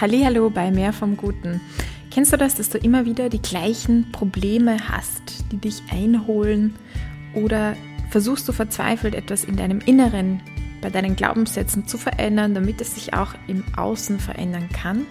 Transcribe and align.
Hallo 0.00 0.50
bei 0.50 0.72
Mehr 0.72 0.92
vom 0.92 1.16
Guten. 1.16 1.60
Kennst 2.10 2.32
du 2.32 2.36
das, 2.36 2.56
dass 2.56 2.68
du 2.68 2.78
immer 2.78 3.06
wieder 3.06 3.28
die 3.28 3.40
gleichen 3.40 4.10
Probleme 4.10 4.76
hast, 4.88 5.44
die 5.52 5.56
dich 5.56 5.82
einholen? 5.88 6.74
Oder 7.34 7.76
versuchst 8.10 8.48
du 8.48 8.52
verzweifelt 8.52 9.14
etwas 9.14 9.44
in 9.44 9.56
deinem 9.56 9.78
Inneren, 9.78 10.40
bei 10.82 10.90
deinen 10.90 11.14
Glaubenssätzen 11.14 11.86
zu 11.86 11.96
verändern, 11.96 12.54
damit 12.54 12.80
es 12.80 12.96
sich 12.96 13.14
auch 13.14 13.34
im 13.46 13.62
Außen 13.76 14.18
verändern 14.18 14.68
kann? 14.72 15.06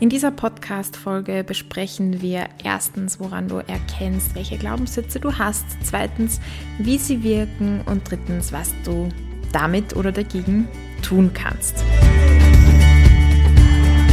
In 0.00 0.08
dieser 0.08 0.30
Podcast-Folge 0.30 1.44
besprechen 1.44 2.22
wir 2.22 2.48
erstens, 2.64 3.20
woran 3.20 3.48
du 3.48 3.56
erkennst, 3.56 4.34
welche 4.34 4.56
Glaubenssätze 4.56 5.20
du 5.20 5.38
hast, 5.38 5.66
zweitens, 5.82 6.40
wie 6.78 6.96
sie 6.96 7.22
wirken 7.22 7.82
und 7.84 8.10
drittens, 8.10 8.50
was 8.50 8.72
du 8.84 9.10
damit 9.52 9.94
oder 9.94 10.10
dagegen 10.10 10.68
tun 11.02 11.32
kannst. 11.34 11.84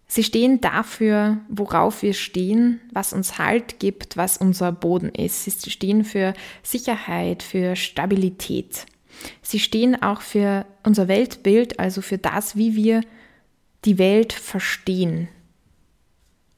Sie 0.06 0.22
stehen 0.22 0.60
dafür, 0.60 1.38
worauf 1.48 2.02
wir 2.02 2.12
stehen, 2.12 2.80
was 2.92 3.12
uns 3.12 3.38
Halt 3.38 3.80
gibt, 3.80 4.16
was 4.16 4.36
unser 4.36 4.70
Boden 4.70 5.08
ist. 5.08 5.44
Sie 5.44 5.70
stehen 5.70 6.04
für 6.04 6.34
Sicherheit, 6.62 7.42
für 7.42 7.74
Stabilität. 7.74 8.86
Sie 9.42 9.58
stehen 9.58 10.00
auch 10.00 10.20
für 10.20 10.66
unser 10.84 11.08
Weltbild, 11.08 11.80
also 11.80 12.02
für 12.02 12.18
das, 12.18 12.56
wie 12.56 12.76
wir 12.76 13.00
die 13.84 13.98
Welt 13.98 14.32
verstehen, 14.32 15.28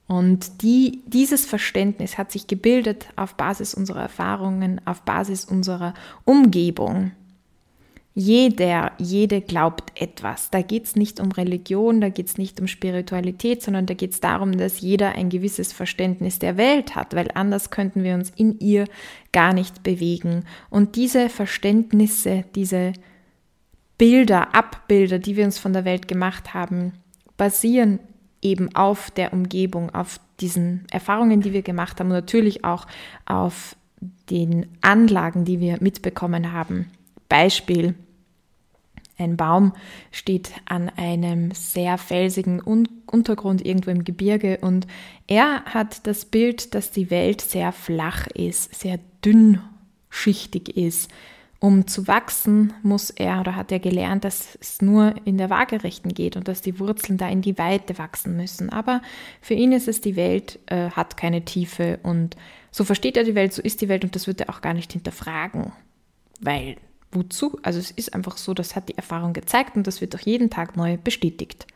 und 0.08 0.62
die, 0.62 1.02
dieses 1.06 1.46
Verständnis 1.46 2.16
hat 2.16 2.30
sich 2.30 2.46
gebildet 2.46 3.08
auf 3.16 3.34
Basis 3.34 3.74
unserer 3.74 4.02
Erfahrungen, 4.02 4.80
auf 4.84 5.02
Basis 5.02 5.44
unserer 5.44 5.94
Umgebung. 6.24 7.12
Jeder, 8.14 8.92
jede 8.98 9.42
glaubt 9.42 10.00
etwas. 10.00 10.48
Da 10.50 10.62
geht 10.62 10.84
es 10.84 10.96
nicht 10.96 11.20
um 11.20 11.32
Religion, 11.32 12.00
da 12.00 12.08
geht 12.08 12.28
es 12.28 12.38
nicht 12.38 12.58
um 12.60 12.66
Spiritualität, 12.66 13.62
sondern 13.62 13.84
da 13.84 13.94
geht 13.94 14.12
es 14.12 14.20
darum, 14.20 14.56
dass 14.56 14.80
jeder 14.80 15.16
ein 15.16 15.28
gewisses 15.28 15.72
Verständnis 15.72 16.38
der 16.38 16.56
Welt 16.56 16.94
hat, 16.94 17.14
weil 17.14 17.28
anders 17.34 17.70
könnten 17.70 18.04
wir 18.04 18.14
uns 18.14 18.30
in 18.34 18.58
ihr 18.58 18.86
gar 19.32 19.52
nicht 19.52 19.82
bewegen. 19.82 20.44
Und 20.70 20.96
diese 20.96 21.28
Verständnisse, 21.28 22.44
diese 22.54 22.94
Bilder, 23.98 24.54
Abbilder, 24.54 25.18
die 25.18 25.36
wir 25.36 25.44
uns 25.44 25.58
von 25.58 25.72
der 25.72 25.84
Welt 25.84 26.08
gemacht 26.08 26.54
haben, 26.54 26.92
basieren 27.36 27.98
eben 28.42 28.74
auf 28.74 29.10
der 29.10 29.32
Umgebung, 29.32 29.94
auf 29.94 30.20
diesen 30.40 30.86
Erfahrungen, 30.90 31.40
die 31.40 31.52
wir 31.52 31.62
gemacht 31.62 31.98
haben 31.98 32.08
und 32.08 32.16
natürlich 32.16 32.64
auch 32.64 32.86
auf 33.24 33.76
den 34.30 34.66
Anlagen, 34.82 35.44
die 35.44 35.60
wir 35.60 35.78
mitbekommen 35.80 36.52
haben. 36.52 36.90
Beispiel, 37.28 37.94
ein 39.18 39.36
Baum 39.36 39.72
steht 40.12 40.52
an 40.66 40.90
einem 40.90 41.50
sehr 41.52 41.96
felsigen 41.96 42.60
Untergrund 42.60 43.64
irgendwo 43.64 43.90
im 43.90 44.04
Gebirge 44.04 44.58
und 44.60 44.86
er 45.26 45.64
hat 45.64 46.06
das 46.06 46.26
Bild, 46.26 46.74
dass 46.74 46.90
die 46.90 47.10
Welt 47.10 47.40
sehr 47.40 47.72
flach 47.72 48.26
ist, 48.28 48.74
sehr 48.74 49.00
dünnschichtig 49.24 50.76
ist, 50.76 51.10
um 51.58 51.86
zu 51.86 52.06
wachsen, 52.06 52.74
muss 52.82 53.10
er 53.10 53.40
oder 53.40 53.56
hat 53.56 53.72
er 53.72 53.78
gelernt, 53.78 54.24
dass 54.24 54.58
es 54.60 54.82
nur 54.82 55.14
in 55.24 55.38
der 55.38 55.50
Waagerechten 55.50 56.12
geht 56.12 56.36
und 56.36 56.48
dass 56.48 56.60
die 56.60 56.78
Wurzeln 56.78 57.18
da 57.18 57.28
in 57.28 57.40
die 57.40 57.58
Weite 57.58 57.98
wachsen 57.98 58.36
müssen. 58.36 58.70
Aber 58.70 59.00
für 59.40 59.54
ihn 59.54 59.72
ist 59.72 59.88
es, 59.88 60.00
die 60.00 60.16
Welt 60.16 60.58
äh, 60.66 60.90
hat 60.90 61.16
keine 61.16 61.44
Tiefe 61.44 61.98
und 62.02 62.36
so 62.70 62.84
versteht 62.84 63.16
er 63.16 63.24
die 63.24 63.34
Welt, 63.34 63.54
so 63.54 63.62
ist 63.62 63.80
die 63.80 63.88
Welt 63.88 64.04
und 64.04 64.14
das 64.14 64.26
wird 64.26 64.42
er 64.42 64.50
auch 64.50 64.60
gar 64.60 64.74
nicht 64.74 64.92
hinterfragen. 64.92 65.72
Weil, 66.40 66.76
wozu? 67.10 67.58
Also 67.62 67.78
es 67.78 67.90
ist 67.90 68.14
einfach 68.14 68.36
so, 68.36 68.52
das 68.52 68.76
hat 68.76 68.90
die 68.90 68.96
Erfahrung 68.96 69.32
gezeigt 69.32 69.76
und 69.76 69.86
das 69.86 70.02
wird 70.02 70.14
auch 70.14 70.20
jeden 70.20 70.50
Tag 70.50 70.76
neu 70.76 70.98
bestätigt. 70.98 71.66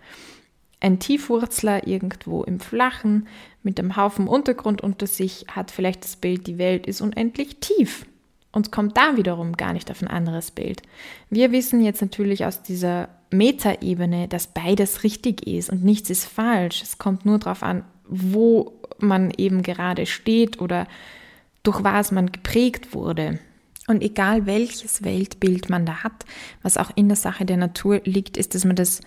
Ein 0.80 0.98
Tiefwurzler 0.98 1.86
irgendwo 1.86 2.42
im 2.42 2.60
Flachen 2.60 3.28
mit 3.62 3.78
einem 3.78 3.96
Haufen 3.96 4.28
Untergrund 4.28 4.82
unter 4.82 5.06
sich 5.06 5.46
hat 5.50 5.70
vielleicht 5.70 6.04
das 6.04 6.16
Bild, 6.16 6.46
die 6.46 6.58
Welt 6.58 6.86
ist 6.86 7.00
unendlich 7.00 7.60
tief 7.60 8.04
und 8.52 8.72
kommt 8.72 8.96
da 8.96 9.16
wiederum 9.16 9.56
gar 9.56 9.72
nicht 9.72 9.90
auf 9.90 10.02
ein 10.02 10.08
anderes 10.08 10.50
Bild. 10.50 10.82
Wir 11.28 11.52
wissen 11.52 11.84
jetzt 11.84 12.02
natürlich 12.02 12.44
aus 12.44 12.62
dieser 12.62 13.08
Metaebene, 13.30 14.28
dass 14.28 14.48
beides 14.48 15.04
richtig 15.04 15.46
ist 15.46 15.70
und 15.70 15.84
nichts 15.84 16.10
ist 16.10 16.24
falsch. 16.24 16.82
Es 16.82 16.98
kommt 16.98 17.24
nur 17.24 17.38
darauf 17.38 17.62
an, 17.62 17.84
wo 18.08 18.80
man 18.98 19.30
eben 19.36 19.62
gerade 19.62 20.06
steht 20.06 20.60
oder 20.60 20.86
durch 21.62 21.84
was 21.84 22.10
man 22.10 22.32
geprägt 22.32 22.94
wurde. 22.94 23.38
Und 23.86 24.02
egal 24.02 24.46
welches 24.46 25.04
Weltbild 25.04 25.68
man 25.68 25.86
da 25.86 26.02
hat, 26.04 26.24
was 26.62 26.76
auch 26.76 26.90
in 26.94 27.08
der 27.08 27.16
Sache 27.16 27.44
der 27.44 27.56
Natur 27.56 28.00
liegt, 28.04 28.36
ist, 28.36 28.54
dass 28.54 28.64
man 28.64 28.76
das 28.76 29.00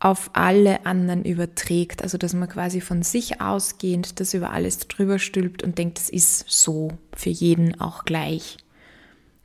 auf 0.00 0.30
alle 0.32 0.86
anderen 0.86 1.24
überträgt. 1.24 2.02
Also 2.02 2.18
dass 2.18 2.32
man 2.32 2.48
quasi 2.48 2.80
von 2.80 3.02
sich 3.02 3.40
ausgehend 3.40 4.18
das 4.18 4.34
über 4.34 4.50
alles 4.50 4.78
drüber 4.88 5.18
stülpt 5.18 5.62
und 5.62 5.78
denkt, 5.78 5.98
es 5.98 6.08
ist 6.08 6.46
so 6.48 6.90
für 7.14 7.30
jeden 7.30 7.80
auch 7.80 8.04
gleich. 8.04 8.56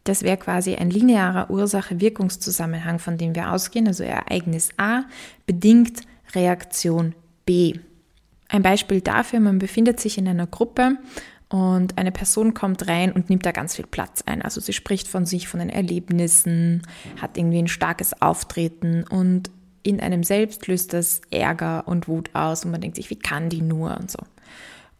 Das 0.05 0.23
wäre 0.23 0.37
quasi 0.37 0.75
ein 0.75 0.89
linearer 0.89 1.49
Ursache-Wirkungszusammenhang, 1.49 2.99
von 2.99 3.17
dem 3.17 3.35
wir 3.35 3.51
ausgehen. 3.51 3.87
Also 3.87 4.03
Ereignis 4.03 4.69
A 4.77 5.03
bedingt 5.45 6.01
Reaktion 6.33 7.15
B. 7.45 7.73
Ein 8.47 8.61
Beispiel 8.61 9.01
dafür, 9.01 9.39
man 9.39 9.59
befindet 9.59 9.99
sich 9.99 10.17
in 10.17 10.27
einer 10.27 10.47
Gruppe 10.47 10.97
und 11.49 11.97
eine 11.97 12.11
Person 12.11 12.53
kommt 12.53 12.87
rein 12.87 13.11
und 13.11 13.29
nimmt 13.29 13.45
da 13.45 13.51
ganz 13.51 13.75
viel 13.75 13.87
Platz 13.87 14.23
ein. 14.25 14.41
Also 14.43 14.61
sie 14.61 14.73
spricht 14.73 15.07
von 15.07 15.25
sich, 15.25 15.47
von 15.47 15.59
den 15.59 15.69
Erlebnissen, 15.69 16.83
hat 17.19 17.37
irgendwie 17.37 17.59
ein 17.59 17.67
starkes 17.67 18.21
Auftreten 18.21 19.03
und 19.09 19.49
in 19.85 19.99
einem 19.99 20.23
selbst 20.23 20.67
löst 20.67 20.93
das 20.93 21.21
Ärger 21.29 21.87
und 21.87 22.07
Wut 22.07 22.31
aus 22.33 22.65
und 22.65 22.71
man 22.71 22.81
denkt 22.81 22.95
sich, 22.95 23.09
wie 23.11 23.19
kann 23.19 23.49
die 23.49 23.61
nur 23.61 23.95
und 23.97 24.09
so. 24.09 24.19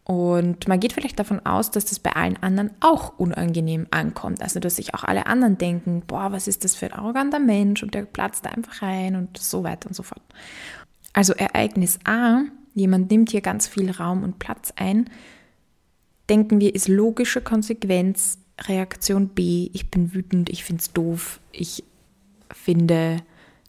Und 0.04 0.68
man 0.68 0.78
geht 0.78 0.92
vielleicht 0.92 1.18
davon 1.18 1.44
aus, 1.44 1.72
dass 1.72 1.86
das 1.86 1.98
bei 1.98 2.14
allen 2.14 2.40
anderen 2.40 2.70
auch 2.78 3.18
unangenehm 3.18 3.88
ankommt. 3.90 4.40
Also, 4.40 4.60
dass 4.60 4.76
sich 4.76 4.94
auch 4.94 5.02
alle 5.02 5.26
anderen 5.26 5.58
denken, 5.58 6.04
boah, 6.06 6.30
was 6.30 6.46
ist 6.46 6.62
das 6.62 6.76
für 6.76 6.86
ein 6.86 6.92
arroganter 6.92 7.40
Mensch 7.40 7.82
und 7.82 7.92
der 7.92 8.02
platzt 8.02 8.44
da 8.44 8.50
einfach 8.50 8.82
rein 8.82 9.16
und 9.16 9.36
so 9.36 9.64
weiter 9.64 9.88
und 9.88 9.94
so 9.94 10.04
fort. 10.04 10.22
Also 11.12 11.32
Ereignis 11.32 11.98
A, 12.04 12.42
jemand 12.74 13.10
nimmt 13.10 13.30
hier 13.30 13.40
ganz 13.40 13.66
viel 13.66 13.90
Raum 13.90 14.22
und 14.22 14.38
Platz 14.38 14.72
ein, 14.76 15.10
denken 16.30 16.60
wir, 16.60 16.72
ist 16.72 16.86
logische 16.86 17.40
Konsequenz. 17.40 18.38
Reaktion 18.68 19.28
B, 19.28 19.70
ich 19.72 19.90
bin 19.90 20.14
wütend, 20.14 20.48
ich 20.48 20.64
finde 20.64 20.80
es 20.80 20.92
doof, 20.92 21.40
ich 21.50 21.82
finde 22.52 23.18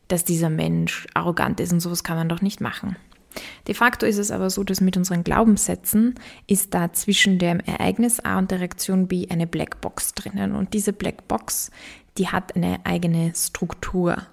dass 0.08 0.24
dieser 0.24 0.50
Mensch 0.50 1.08
arrogant 1.14 1.60
ist 1.60 1.72
und 1.72 1.80
sowas 1.80 2.04
kann 2.04 2.18
man 2.18 2.30
doch 2.30 2.42
nicht 2.42 2.62
machen. 2.62 2.96
De 3.68 3.76
facto 3.76 4.06
ist 4.06 4.18
es 4.18 4.32
aber 4.32 4.50
so, 4.50 4.64
dass 4.64 4.82
mit 4.82 4.98
unseren 4.98 5.24
Glaubenssätzen 5.24 6.16
ist 6.48 6.74
da 6.74 6.94
zwischen 6.94 7.40
dem 7.40 7.60
Ereignis 7.60 8.20
A 8.20 8.38
und 8.40 8.52
der 8.52 8.60
Reaktion 8.60 9.08
B 9.08 9.28
eine 9.30 9.48
Blackbox 9.48 10.14
drinnen. 10.14 10.56
Und 10.56 10.74
diese 10.74 10.94
Blackbox, 10.94 11.72
die 12.18 12.30
hat 12.30 12.56
eine 12.56 12.80
eigene 12.86 13.34
Struktur. 13.36 14.24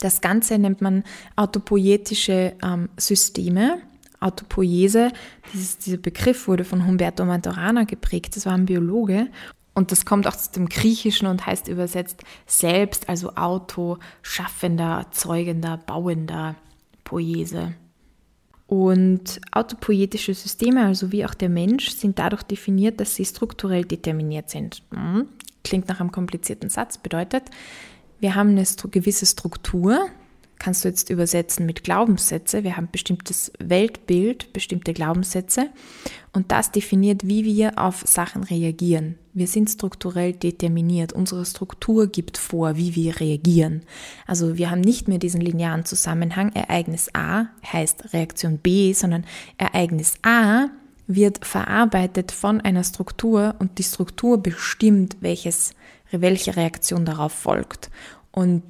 Das 0.00 0.20
Ganze 0.20 0.58
nennt 0.58 0.80
man 0.80 1.04
autopoietische 1.36 2.54
ähm, 2.62 2.88
Systeme. 2.96 3.78
Autopoiese, 4.20 5.12
dieses, 5.52 5.78
dieser 5.78 5.98
Begriff 5.98 6.48
wurde 6.48 6.64
von 6.64 6.86
Humberto 6.86 7.26
Maturana 7.26 7.84
geprägt, 7.84 8.36
das 8.36 8.46
war 8.46 8.54
ein 8.54 8.64
Biologe 8.64 9.28
Und 9.74 9.90
das 9.90 10.06
kommt 10.06 10.26
auch 10.26 10.34
aus 10.34 10.52
dem 10.52 10.68
Griechischen 10.68 11.26
und 11.26 11.46
heißt 11.46 11.68
übersetzt 11.68 12.22
selbst, 12.46 13.08
also 13.08 13.34
Auto, 13.34 13.98
Schaffender, 14.22 15.06
Zeugender, 15.10 15.78
Bauender, 15.78 16.54
Poese. 17.02 17.74
Und 18.66 19.40
autopoietische 19.52 20.32
Systeme, 20.32 20.86
also 20.86 21.12
wie 21.12 21.26
auch 21.26 21.34
der 21.34 21.48
Mensch, 21.48 21.90
sind 21.90 22.18
dadurch 22.18 22.44
definiert, 22.44 23.00
dass 23.00 23.14
sie 23.16 23.24
strukturell 23.24 23.84
determiniert 23.84 24.48
sind. 24.48 24.82
Hm, 24.92 25.28
klingt 25.64 25.88
nach 25.88 26.00
einem 26.00 26.12
komplizierten 26.12 26.70
Satz, 26.70 26.96
bedeutet, 26.96 27.44
wir 28.20 28.34
haben 28.36 28.50
eine 28.50 28.64
gewisse 28.90 29.26
Struktur, 29.26 30.08
kannst 30.58 30.84
du 30.84 30.88
jetzt 30.88 31.10
übersetzen 31.10 31.66
mit 31.66 31.84
Glaubenssätze. 31.84 32.64
Wir 32.64 32.76
haben 32.76 32.88
bestimmtes 32.90 33.52
Weltbild, 33.58 34.52
bestimmte 34.52 34.94
Glaubenssätze 34.94 35.68
und 36.32 36.50
das 36.50 36.72
definiert, 36.72 37.26
wie 37.26 37.44
wir 37.44 37.78
auf 37.78 38.02
Sachen 38.06 38.44
reagieren. 38.44 39.18
Wir 39.36 39.48
sind 39.48 39.68
strukturell 39.68 40.32
determiniert. 40.32 41.12
Unsere 41.12 41.44
Struktur 41.44 42.06
gibt 42.06 42.38
vor, 42.38 42.76
wie 42.76 42.94
wir 42.94 43.18
reagieren. 43.18 43.82
Also 44.28 44.56
wir 44.56 44.70
haben 44.70 44.80
nicht 44.80 45.08
mehr 45.08 45.18
diesen 45.18 45.40
linearen 45.40 45.84
Zusammenhang. 45.84 46.52
Ereignis 46.52 47.10
A 47.14 47.46
heißt 47.66 48.14
Reaktion 48.14 48.58
B, 48.58 48.92
sondern 48.92 49.24
Ereignis 49.58 50.14
A 50.22 50.68
wird 51.08 51.44
verarbeitet 51.44 52.30
von 52.30 52.60
einer 52.60 52.84
Struktur 52.84 53.56
und 53.58 53.78
die 53.78 53.82
Struktur 53.82 54.40
bestimmt, 54.40 55.16
welches, 55.20 55.74
welche 56.12 56.54
Reaktion 56.54 57.04
darauf 57.04 57.32
folgt. 57.32 57.90
Und 58.30 58.62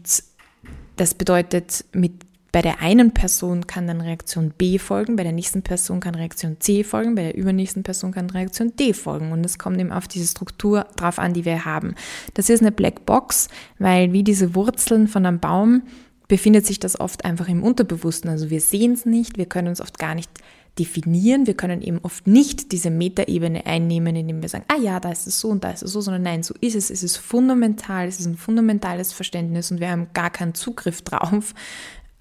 das 0.97 1.13
bedeutet, 1.15 1.85
mit, 1.93 2.13
bei 2.55 2.63
der 2.63 2.81
einen 2.81 3.11
Person 3.11 3.67
kann 3.67 3.89
dann 3.89 4.01
Reaktion 4.01 4.53
B 4.57 4.79
folgen, 4.79 5.17
bei 5.17 5.25
der 5.25 5.33
nächsten 5.33 5.63
Person 5.63 5.99
kann 5.99 6.15
Reaktion 6.15 6.61
C 6.61 6.85
folgen, 6.85 7.17
bei 7.17 7.25
der 7.25 7.37
übernächsten 7.37 7.83
Person 7.83 8.13
kann 8.13 8.31
Reaktion 8.31 8.77
D 8.77 8.93
folgen. 8.93 9.33
Und 9.33 9.45
es 9.45 9.59
kommt 9.59 9.81
eben 9.81 9.91
auf 9.91 10.07
diese 10.07 10.29
Struktur 10.29 10.87
drauf 10.95 11.19
an, 11.19 11.33
die 11.33 11.45
wir 11.45 11.65
haben. 11.65 11.97
Das 12.35 12.49
ist 12.49 12.61
eine 12.61 12.71
Blackbox, 12.71 13.49
weil 13.81 14.13
wie 14.13 14.23
diese 14.23 14.55
Wurzeln 14.55 15.09
von 15.09 15.27
einem 15.27 15.41
Baum 15.41 15.83
befindet 16.29 16.65
sich 16.65 16.79
das 16.79 17.01
oft 17.01 17.25
einfach 17.25 17.49
im 17.49 17.65
Unterbewussten. 17.65 18.31
Also 18.31 18.51
wir 18.51 18.61
sehen 18.61 18.93
es 18.93 19.05
nicht, 19.05 19.37
wir 19.37 19.47
können 19.47 19.67
uns 19.67 19.81
oft 19.81 19.99
gar 19.99 20.15
nicht 20.15 20.31
definieren. 20.79 21.49
Wir 21.49 21.55
können 21.55 21.83
eben 21.83 21.99
oft 22.05 22.29
nicht 22.29 22.71
diese 22.71 22.91
Metaebene 22.91 23.67
einnehmen, 23.67 24.15
indem 24.15 24.43
wir 24.43 24.49
sagen, 24.49 24.65
ah 24.69 24.81
ja, 24.81 25.01
da 25.01 25.11
ist 25.11 25.27
es 25.27 25.41
so 25.41 25.49
und 25.49 25.65
da 25.65 25.73
ist 25.73 25.83
es 25.83 25.91
so, 25.91 26.01
sondern 26.01 26.23
nein, 26.23 26.45
so 26.45 26.55
ist 26.61 26.77
es. 26.77 26.91
Es 26.91 27.03
ist 27.03 27.17
fundamental, 27.17 28.07
es 28.07 28.21
ist 28.21 28.27
ein 28.27 28.37
fundamentales 28.37 29.13
Verständnis 29.13 29.73
und 29.73 29.81
wir 29.81 29.91
haben 29.91 30.07
gar 30.15 30.31
keinen 30.31 30.55
Zugriff 30.55 31.03
drauf, 31.03 31.53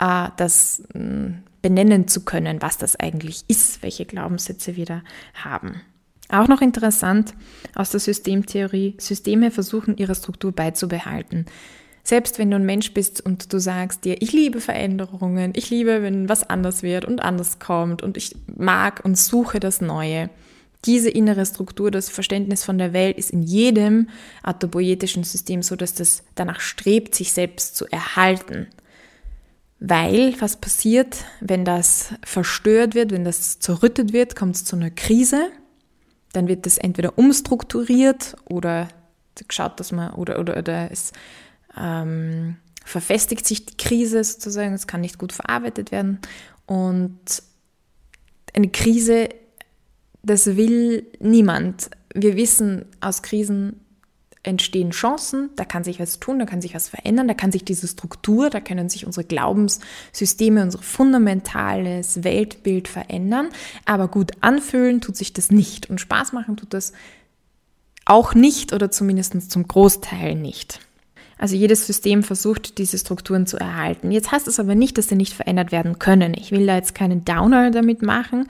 äh, 0.03 0.29
das 0.38 0.83
hm, 0.94 1.44
benennen 1.61 2.07
zu 2.07 2.25
können, 2.25 2.61
was 2.61 2.77
das 2.77 2.95
eigentlich 3.00 3.44
ist, 3.47 3.81
welche 3.81 4.05
Glaubenssätze 4.05 4.75
wir 4.75 4.85
da 4.85 5.01
haben. 5.33 5.81
Auch 6.29 6.47
noch 6.47 6.61
interessant 6.61 7.33
aus 7.75 7.91
der 7.91 8.00
Systemtheorie, 8.00 8.95
Systeme 8.97 9.51
versuchen 9.51 9.97
ihre 9.97 10.15
Struktur 10.15 10.51
beizubehalten. 10.51 11.45
Selbst 12.03 12.38
wenn 12.38 12.51
du 12.51 12.57
ein 12.57 12.65
Mensch 12.65 12.94
bist 12.94 13.25
und 13.25 13.53
du 13.53 13.59
sagst 13.59 14.03
dir, 14.03 14.21
ich 14.21 14.33
liebe 14.33 14.59
Veränderungen, 14.59 15.53
ich 15.55 15.69
liebe, 15.69 16.01
wenn 16.01 16.27
was 16.27 16.50
anders 16.50 16.83
wird 16.83 17.05
und 17.05 17.21
anders 17.21 17.59
kommt 17.59 18.01
und 18.01 18.17
ich 18.17 18.35
mag 18.57 19.01
und 19.05 19.17
suche 19.17 19.61
das 19.61 19.79
Neue. 19.79 20.29
Diese 20.85 21.09
innere 21.09 21.45
Struktur, 21.45 21.91
das 21.91 22.09
Verständnis 22.09 22.65
von 22.65 22.77
der 22.77 22.91
Welt 22.91 23.17
ist 23.17 23.29
in 23.29 23.41
jedem 23.41 24.09
autopoietischen 24.44 25.23
System 25.23 25.61
so, 25.61 25.77
dass 25.77 25.94
das 25.94 26.23
danach 26.35 26.59
strebt, 26.59 27.15
sich 27.15 27.31
selbst 27.31 27.77
zu 27.77 27.85
erhalten. 27.88 28.67
Weil 29.85 30.39
was 30.39 30.56
passiert, 30.56 31.25
wenn 31.41 31.65
das 31.65 32.13
verstört 32.24 32.95
wird, 32.95 33.12
wenn 33.12 33.25
das 33.25 33.59
zerrüttet 33.59 34.13
wird, 34.13 34.33
kommt 34.33 34.56
es 34.56 34.63
zu 34.63 34.77
einer 34.77 34.91
Krise. 34.91 35.50
Dann 36.31 36.47
wird 36.47 36.65
das 36.65 36.77
entweder 36.77 37.18
umstrukturiert 37.18 38.38
oder 38.45 38.88
geschaut, 39.45 39.81
dass 39.81 39.91
man 39.91 40.13
oder 40.13 40.39
oder 40.39 40.56
oder 40.56 40.89
es 40.89 41.12
ähm, 41.77 42.56
verfestigt 42.85 43.45
sich 43.45 43.65
die 43.65 43.75
Krise 43.75 44.24
sozusagen, 44.24 44.74
es 44.74 44.88
kann 44.88 45.01
nicht 45.01 45.18
gut 45.18 45.33
verarbeitet 45.33 45.91
werden. 45.91 46.19
Und 46.65 47.44
eine 48.53 48.69
Krise, 48.69 49.27
das 50.21 50.56
will 50.56 51.07
niemand. 51.19 51.89
Wir 52.15 52.38
wissen, 52.38 52.86
aus 53.01 53.21
Krisen 53.21 53.81
entstehen 54.44 54.92
Chancen, 54.92 55.50
da 55.56 55.63
kann 55.63 55.86
sich 55.86 56.00
was 56.00 56.19
tun, 56.19 56.38
da 56.38 56.45
kann 56.45 56.62
sich 56.62 56.75
was 56.75 56.90
verändern, 56.90 57.28
da 57.30 57.34
kann 57.34 57.51
sich 57.51 57.63
diese 57.63 57.88
Struktur, 57.88 58.50
da 58.50 58.60
können 58.60 58.90
sich 58.90 59.06
unsere 59.06 59.25
Glaubenssysteme, 59.25 60.62
unser 60.62 60.80
fundamentales 60.80 62.24
Weltbild 62.24 62.90
verändern. 62.90 63.50
Aber 63.86 64.10
gut 64.10 64.31
anfühlen 64.42 65.00
tut 65.00 65.16
sich 65.16 65.31
das 65.31 65.50
nicht 65.50 65.90
und 65.90 66.01
Spaß 66.01 66.34
machen 66.34 66.57
tut 66.57 66.74
das 66.74 66.92
auch 68.06 68.36
nicht 68.36 68.74
oder 68.74 68.92
zumindest 68.92 69.50
zum 69.50 69.66
Großteil 69.66 70.36
nicht. 70.36 70.81
Also 71.38 71.56
jedes 71.56 71.88
System 71.88 72.24
versucht, 72.24 72.78
diese 72.78 72.98
Strukturen 72.98 73.48
zu 73.48 73.57
erhalten. 73.57 74.12
Jetzt 74.12 74.31
heißt 74.31 74.48
es 74.48 74.60
aber 74.60 74.75
nicht, 74.75 74.98
dass 74.98 75.07
sie 75.07 75.16
nicht 75.16 75.34
verändert 75.34 75.72
werden 75.72 76.00
können. 76.00 76.34
Ich 76.36 76.51
will 76.51 76.66
da 76.66 76.75
jetzt 76.75 76.96
keinen 76.96 77.25
Downer 77.25 77.72
damit 77.72 78.01
machen, 78.01 78.48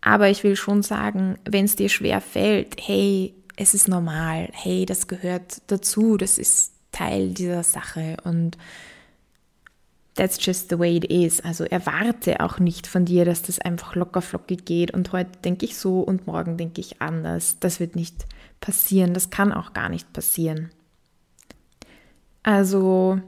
aber 0.00 0.28
ich 0.28 0.44
will 0.44 0.56
schon 0.56 0.82
sagen, 0.82 1.38
wenn 1.44 1.64
es 1.64 1.76
dir 1.76 1.88
schwer 1.88 2.20
fällt, 2.20 2.76
hey, 2.80 3.34
es 3.60 3.74
ist 3.74 3.88
normal, 3.88 4.48
hey, 4.52 4.86
das 4.86 5.06
gehört 5.06 5.60
dazu, 5.66 6.16
das 6.16 6.38
ist 6.38 6.72
Teil 6.92 7.34
dieser 7.34 7.62
Sache 7.62 8.16
und 8.24 8.56
that's 10.14 10.38
just 10.44 10.70
the 10.70 10.78
way 10.78 10.96
it 10.96 11.04
is. 11.04 11.42
Also 11.42 11.64
erwarte 11.64 12.40
auch 12.40 12.58
nicht 12.58 12.86
von 12.86 13.04
dir, 13.04 13.26
dass 13.26 13.42
das 13.42 13.58
einfach 13.58 13.94
locker 13.96 14.22
flockig 14.22 14.64
geht 14.64 14.92
und 14.92 15.12
heute 15.12 15.32
denke 15.44 15.66
ich 15.66 15.76
so 15.76 16.00
und 16.00 16.26
morgen 16.26 16.56
denke 16.56 16.80
ich 16.80 17.02
anders. 17.02 17.58
Das 17.60 17.80
wird 17.80 17.96
nicht 17.96 18.24
passieren, 18.60 19.12
das 19.12 19.28
kann 19.28 19.52
auch 19.52 19.74
gar 19.74 19.90
nicht 19.90 20.10
passieren. 20.14 20.70
Also 22.42 23.20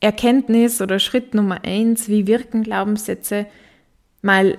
Erkenntnis 0.00 0.82
oder 0.82 0.98
Schritt 0.98 1.32
Nummer 1.32 1.64
eins, 1.64 2.08
wie 2.08 2.26
wirken 2.26 2.62
Glaubenssätze? 2.62 3.46
Mal 4.20 4.58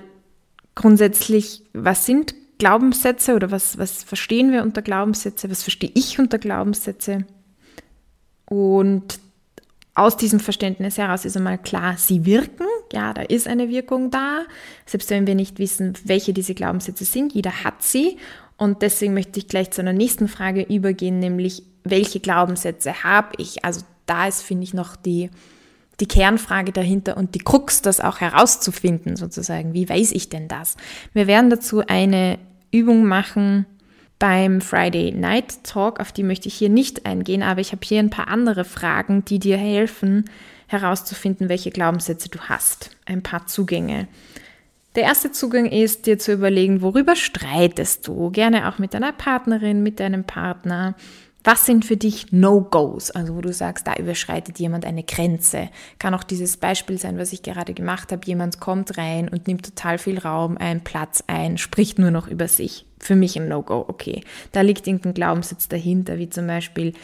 grundsätzlich, 0.74 1.62
was 1.72 2.04
sind 2.04 2.34
Glaubenssätze 2.58 3.34
oder 3.34 3.50
was, 3.50 3.78
was 3.78 4.02
verstehen 4.02 4.52
wir 4.52 4.62
unter 4.62 4.82
Glaubenssätze? 4.82 5.50
Was 5.50 5.62
verstehe 5.62 5.90
ich 5.94 6.18
unter 6.18 6.38
Glaubenssätze? 6.38 7.24
Und 8.46 9.18
aus 9.94 10.16
diesem 10.16 10.40
Verständnis 10.40 10.98
heraus 10.98 11.24
ist 11.24 11.36
einmal 11.36 11.58
klar, 11.58 11.96
sie 11.96 12.26
wirken. 12.26 12.66
Ja, 12.92 13.12
da 13.12 13.22
ist 13.22 13.46
eine 13.46 13.68
Wirkung 13.68 14.10
da. 14.10 14.42
Selbst 14.86 15.10
wenn 15.10 15.26
wir 15.26 15.34
nicht 15.34 15.58
wissen, 15.58 15.94
welche 16.04 16.32
diese 16.32 16.54
Glaubenssätze 16.54 17.04
sind, 17.04 17.32
jeder 17.32 17.64
hat 17.64 17.82
sie. 17.82 18.18
Und 18.56 18.82
deswegen 18.82 19.14
möchte 19.14 19.38
ich 19.38 19.48
gleich 19.48 19.70
zu 19.70 19.80
einer 19.80 19.92
nächsten 19.92 20.28
Frage 20.28 20.62
übergehen, 20.62 21.18
nämlich 21.18 21.62
welche 21.84 22.20
Glaubenssätze 22.20 23.04
habe 23.04 23.30
ich? 23.38 23.64
Also 23.64 23.82
da 24.06 24.26
ist, 24.26 24.42
finde 24.42 24.64
ich, 24.64 24.74
noch 24.74 24.96
die, 24.96 25.30
die 26.00 26.06
Kernfrage 26.06 26.72
dahinter 26.72 27.16
und 27.16 27.34
die 27.34 27.40
Krux, 27.40 27.82
das 27.82 28.00
auch 28.00 28.20
herauszufinden, 28.20 29.16
sozusagen. 29.16 29.74
Wie 29.74 29.88
weiß 29.88 30.12
ich 30.12 30.28
denn 30.28 30.48
das? 30.48 30.76
Wir 31.12 31.26
werden 31.26 31.50
dazu 31.50 31.82
eine 31.86 32.38
Übung 32.70 33.04
machen 33.04 33.66
beim 34.18 34.60
Friday 34.60 35.12
Night 35.12 35.64
Talk, 35.64 36.00
auf 36.00 36.12
die 36.12 36.22
möchte 36.22 36.48
ich 36.48 36.54
hier 36.54 36.68
nicht 36.68 37.06
eingehen, 37.06 37.42
aber 37.42 37.60
ich 37.60 37.72
habe 37.72 37.84
hier 37.84 37.98
ein 37.98 38.10
paar 38.10 38.28
andere 38.28 38.64
Fragen, 38.64 39.24
die 39.24 39.38
dir 39.38 39.56
helfen, 39.56 40.24
herauszufinden, 40.66 41.48
welche 41.48 41.70
Glaubenssätze 41.70 42.28
du 42.28 42.38
hast. 42.40 42.96
Ein 43.06 43.22
paar 43.22 43.46
Zugänge. 43.46 44.08
Der 44.94 45.02
erste 45.02 45.32
Zugang 45.32 45.66
ist, 45.66 46.06
dir 46.06 46.18
zu 46.18 46.32
überlegen, 46.32 46.80
worüber 46.80 47.16
streitest 47.16 48.06
du? 48.06 48.30
Gerne 48.30 48.68
auch 48.68 48.78
mit 48.78 48.94
deiner 48.94 49.12
Partnerin, 49.12 49.82
mit 49.82 49.98
deinem 49.98 50.24
Partner. 50.24 50.94
Was 51.46 51.66
sind 51.66 51.84
für 51.84 51.98
dich 51.98 52.32
No-Gos? 52.32 53.10
Also 53.10 53.36
wo 53.36 53.42
du 53.42 53.52
sagst, 53.52 53.86
da 53.86 53.96
überschreitet 53.96 54.58
jemand 54.58 54.86
eine 54.86 55.02
Grenze. 55.02 55.68
Kann 55.98 56.14
auch 56.14 56.24
dieses 56.24 56.56
Beispiel 56.56 56.98
sein, 56.98 57.18
was 57.18 57.34
ich 57.34 57.42
gerade 57.42 57.74
gemacht 57.74 58.12
habe. 58.12 58.22
Jemand 58.24 58.60
kommt 58.60 58.96
rein 58.96 59.28
und 59.28 59.46
nimmt 59.46 59.66
total 59.66 59.98
viel 59.98 60.18
Raum, 60.18 60.56
einen 60.56 60.80
Platz 60.80 61.22
ein, 61.26 61.58
spricht 61.58 61.98
nur 61.98 62.10
noch 62.10 62.28
über 62.28 62.48
sich. 62.48 62.86
Für 62.98 63.14
mich 63.14 63.36
ein 63.38 63.46
No-Go. 63.46 63.84
Okay, 63.88 64.22
da 64.52 64.62
liegt 64.62 64.86
irgendein 64.86 65.12
Glaubenssatz 65.12 65.68
dahinter, 65.68 66.16
wie 66.16 66.30
zum 66.30 66.46
Beispiel, 66.46 66.94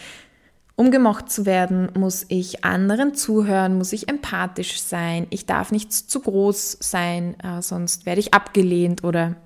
um 0.75 0.91
gemocht 0.91 1.31
zu 1.31 1.45
werden, 1.45 1.91
muss 1.95 2.25
ich 2.29 2.65
anderen 2.65 3.15
zuhören, 3.15 3.77
muss 3.77 3.93
ich 3.93 4.09
empathisch 4.09 4.81
sein, 4.81 5.27
ich 5.29 5.45
darf 5.45 5.71
nicht 5.71 5.93
zu 5.93 6.21
groß 6.21 6.79
sein, 6.81 7.39
äh, 7.41 7.61
sonst 7.61 8.07
werde 8.07 8.21
ich 8.21 8.33
abgelehnt 8.33 9.05
oder 9.05 9.37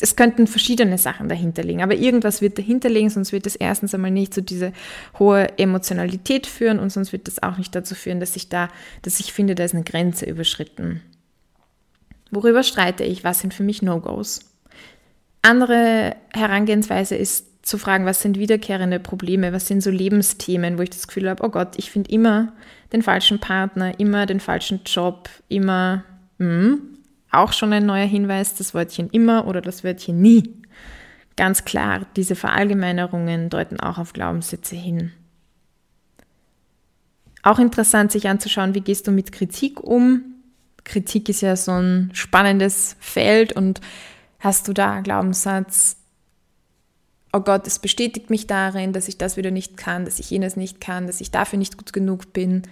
es 0.00 0.16
könnten 0.16 0.46
verschiedene 0.46 0.98
Sachen 0.98 1.28
dahinter 1.28 1.62
liegen, 1.62 1.82
aber 1.82 1.94
irgendwas 1.94 2.42
wird 2.42 2.58
dahinter 2.58 2.88
liegen, 2.88 3.08
sonst 3.08 3.32
wird 3.32 3.46
es 3.46 3.56
erstens 3.56 3.94
einmal 3.94 4.10
nicht 4.10 4.34
zu 4.34 4.42
dieser 4.42 4.72
hohe 5.18 5.58
Emotionalität 5.58 6.46
führen 6.46 6.78
und 6.78 6.90
sonst 6.90 7.12
wird 7.12 7.26
das 7.26 7.42
auch 7.42 7.56
nicht 7.56 7.74
dazu 7.74 7.94
führen, 7.94 8.20
dass 8.20 8.36
ich 8.36 8.48
da, 8.48 8.68
dass 9.02 9.20
ich 9.20 9.32
finde, 9.32 9.54
da 9.54 9.64
ist 9.64 9.74
eine 9.74 9.84
Grenze 9.84 10.26
überschritten. 10.26 11.00
Worüber 12.30 12.62
streite 12.62 13.04
ich? 13.04 13.24
Was 13.24 13.40
sind 13.40 13.54
für 13.54 13.62
mich 13.62 13.82
No-Gos? 13.82 14.40
Andere 15.42 16.16
Herangehensweise 16.34 17.14
ist 17.14 17.46
zu 17.66 17.78
fragen, 17.78 18.04
was 18.04 18.20
sind 18.20 18.38
wiederkehrende 18.38 19.00
Probleme, 19.00 19.52
was 19.52 19.66
sind 19.66 19.82
so 19.82 19.90
Lebensthemen, 19.90 20.78
wo 20.78 20.82
ich 20.82 20.90
das 20.90 21.08
Gefühl 21.08 21.28
habe, 21.28 21.42
oh 21.44 21.48
Gott, 21.48 21.74
ich 21.78 21.90
finde 21.90 22.10
immer 22.10 22.52
den 22.92 23.02
falschen 23.02 23.40
Partner, 23.40 23.98
immer 23.98 24.26
den 24.26 24.40
falschen 24.40 24.80
Job, 24.84 25.28
immer, 25.48 26.04
mh, 26.38 26.78
auch 27.30 27.52
schon 27.52 27.72
ein 27.72 27.86
neuer 27.86 28.06
Hinweis, 28.06 28.54
das 28.54 28.74
Wörtchen 28.74 29.10
immer 29.10 29.46
oder 29.46 29.60
das 29.60 29.84
Wörtchen 29.84 30.20
nie 30.20 30.62
Ganz 31.36 31.66
klar, 31.66 32.06
diese 32.16 32.34
Verallgemeinerungen 32.34 33.50
deuten 33.50 33.78
auch 33.78 33.98
auf 33.98 34.14
Glaubenssätze 34.14 34.74
hin. 34.74 35.12
Auch 37.42 37.58
interessant, 37.58 38.10
sich 38.10 38.28
anzuschauen, 38.28 38.74
wie 38.74 38.80
gehst 38.80 39.06
du 39.06 39.12
mit 39.12 39.32
Kritik 39.32 39.80
um? 39.80 40.22
Kritik 40.84 41.28
ist 41.28 41.42
ja 41.42 41.54
so 41.54 41.72
ein 41.72 42.10
spannendes 42.14 42.96
Feld 43.00 43.52
und 43.52 43.80
hast 44.38 44.66
du 44.66 44.72
da 44.72 45.00
Glaubenssatz, 45.00 45.96
oh 47.32 47.40
Gott, 47.40 47.66
es 47.66 47.80
bestätigt 47.80 48.30
mich 48.30 48.46
darin, 48.46 48.94
dass 48.94 49.08
ich 49.08 49.18
das 49.18 49.36
wieder 49.36 49.50
nicht 49.50 49.76
kann, 49.76 50.06
dass 50.06 50.18
ich 50.18 50.30
jenes 50.30 50.56
nicht 50.56 50.80
kann, 50.80 51.06
dass 51.06 51.20
ich 51.20 51.30
dafür 51.30 51.58
nicht 51.58 51.76
gut 51.76 51.92
genug 51.92 52.32
bin. 52.32 52.62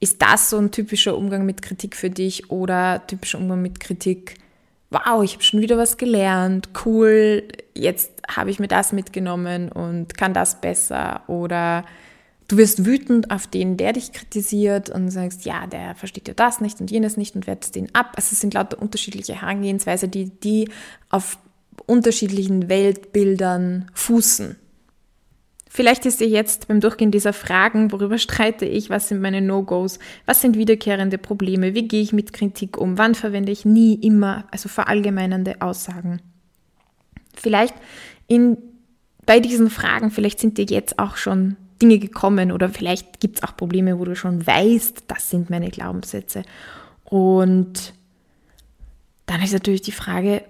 Ist 0.00 0.22
das 0.22 0.50
so 0.50 0.58
ein 0.58 0.70
typischer 0.70 1.16
Umgang 1.16 1.44
mit 1.44 1.62
Kritik 1.62 1.96
für 1.96 2.10
dich 2.10 2.50
oder 2.50 3.04
typischer 3.06 3.38
Umgang 3.38 3.62
mit 3.62 3.80
Kritik? 3.80 4.34
Wow, 4.90 5.22
ich 5.22 5.34
habe 5.34 5.42
schon 5.42 5.60
wieder 5.60 5.76
was 5.76 5.96
gelernt, 5.96 6.70
cool, 6.84 7.42
jetzt 7.74 8.10
habe 8.28 8.50
ich 8.50 8.58
mir 8.58 8.68
das 8.68 8.92
mitgenommen 8.92 9.70
und 9.70 10.16
kann 10.16 10.32
das 10.32 10.60
besser. 10.60 11.22
Oder 11.26 11.84
du 12.46 12.56
wirst 12.56 12.86
wütend 12.86 13.30
auf 13.30 13.46
den, 13.46 13.76
der 13.76 13.92
dich 13.92 14.12
kritisiert 14.12 14.88
und 14.88 15.10
sagst, 15.10 15.44
ja, 15.44 15.66
der 15.66 15.94
versteht 15.94 16.28
ja 16.28 16.34
das 16.34 16.60
nicht 16.60 16.80
und 16.80 16.90
jenes 16.90 17.16
nicht 17.16 17.34
und 17.34 17.46
wertest 17.46 17.74
den 17.74 17.94
ab. 17.94 18.12
Also 18.16 18.28
es 18.32 18.40
sind 18.40 18.54
lauter 18.54 18.80
unterschiedliche 18.80 19.40
Herangehensweise, 19.40 20.08
die, 20.08 20.30
die 20.30 20.70
auf 21.10 21.38
unterschiedlichen 21.86 22.68
Weltbildern 22.68 23.90
fußen. 23.94 24.56
Vielleicht 25.78 26.06
ist 26.06 26.18
dir 26.18 26.26
jetzt 26.26 26.66
beim 26.66 26.80
Durchgehen 26.80 27.12
dieser 27.12 27.32
Fragen, 27.32 27.92
worüber 27.92 28.18
streite 28.18 28.64
ich, 28.64 28.90
was 28.90 29.06
sind 29.06 29.20
meine 29.20 29.40
No-Gos, 29.40 30.00
was 30.26 30.40
sind 30.40 30.56
wiederkehrende 30.56 31.18
Probleme, 31.18 31.72
wie 31.72 31.86
gehe 31.86 32.02
ich 32.02 32.12
mit 32.12 32.32
Kritik 32.32 32.76
um, 32.76 32.98
wann 32.98 33.14
verwende 33.14 33.52
ich 33.52 33.64
nie, 33.64 33.94
immer, 33.94 34.48
also 34.50 34.68
verallgemeinernde 34.68 35.62
Aussagen. 35.62 36.20
Vielleicht 37.32 37.76
in, 38.26 38.58
bei 39.24 39.38
diesen 39.38 39.70
Fragen, 39.70 40.10
vielleicht 40.10 40.40
sind 40.40 40.58
dir 40.58 40.64
jetzt 40.64 40.98
auch 40.98 41.16
schon 41.16 41.54
Dinge 41.80 42.00
gekommen 42.00 42.50
oder 42.50 42.70
vielleicht 42.70 43.20
gibt 43.20 43.36
es 43.36 43.44
auch 43.44 43.56
Probleme, 43.56 44.00
wo 44.00 44.04
du 44.04 44.16
schon 44.16 44.44
weißt, 44.44 45.04
das 45.06 45.30
sind 45.30 45.48
meine 45.48 45.70
Glaubenssätze. 45.70 46.42
Und 47.04 47.94
dann 49.26 49.40
ist 49.44 49.52
natürlich 49.52 49.82
die 49.82 49.92
Frage, 49.92 50.42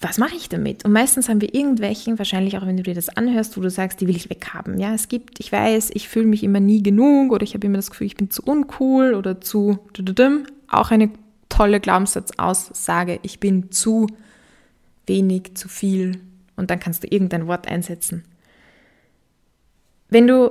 was 0.00 0.16
mache 0.16 0.34
ich 0.34 0.48
damit? 0.48 0.84
Und 0.86 0.92
meistens 0.92 1.28
haben 1.28 1.42
wir 1.42 1.54
irgendwelchen, 1.54 2.18
wahrscheinlich 2.18 2.56
auch 2.56 2.66
wenn 2.66 2.78
du 2.78 2.82
dir 2.82 2.94
das 2.94 3.10
anhörst, 3.10 3.56
wo 3.56 3.60
du 3.60 3.68
sagst, 3.68 4.00
die 4.00 4.06
will 4.06 4.16
ich 4.16 4.30
weghaben. 4.30 4.78
Ja, 4.78 4.94
es 4.94 5.08
gibt, 5.08 5.40
ich 5.40 5.52
weiß, 5.52 5.90
ich 5.92 6.08
fühle 6.08 6.26
mich 6.26 6.42
immer 6.42 6.60
nie 6.60 6.82
genug 6.82 7.32
oder 7.32 7.42
ich 7.42 7.52
habe 7.52 7.66
immer 7.66 7.76
das 7.76 7.90
Gefühl, 7.90 8.06
ich 8.06 8.16
bin 8.16 8.30
zu 8.30 8.42
uncool 8.42 9.14
oder 9.14 9.42
zu, 9.42 9.78
auch 10.68 10.90
eine 10.90 11.10
tolle 11.50 11.80
Glaubenssatzaussage, 11.80 13.20
ich 13.22 13.40
bin 13.40 13.70
zu 13.70 14.06
wenig, 15.06 15.54
zu 15.54 15.68
viel 15.68 16.20
und 16.56 16.70
dann 16.70 16.80
kannst 16.80 17.02
du 17.02 17.08
irgendein 17.08 17.46
Wort 17.46 17.68
einsetzen. 17.68 18.24
Wenn 20.08 20.26
du 20.26 20.50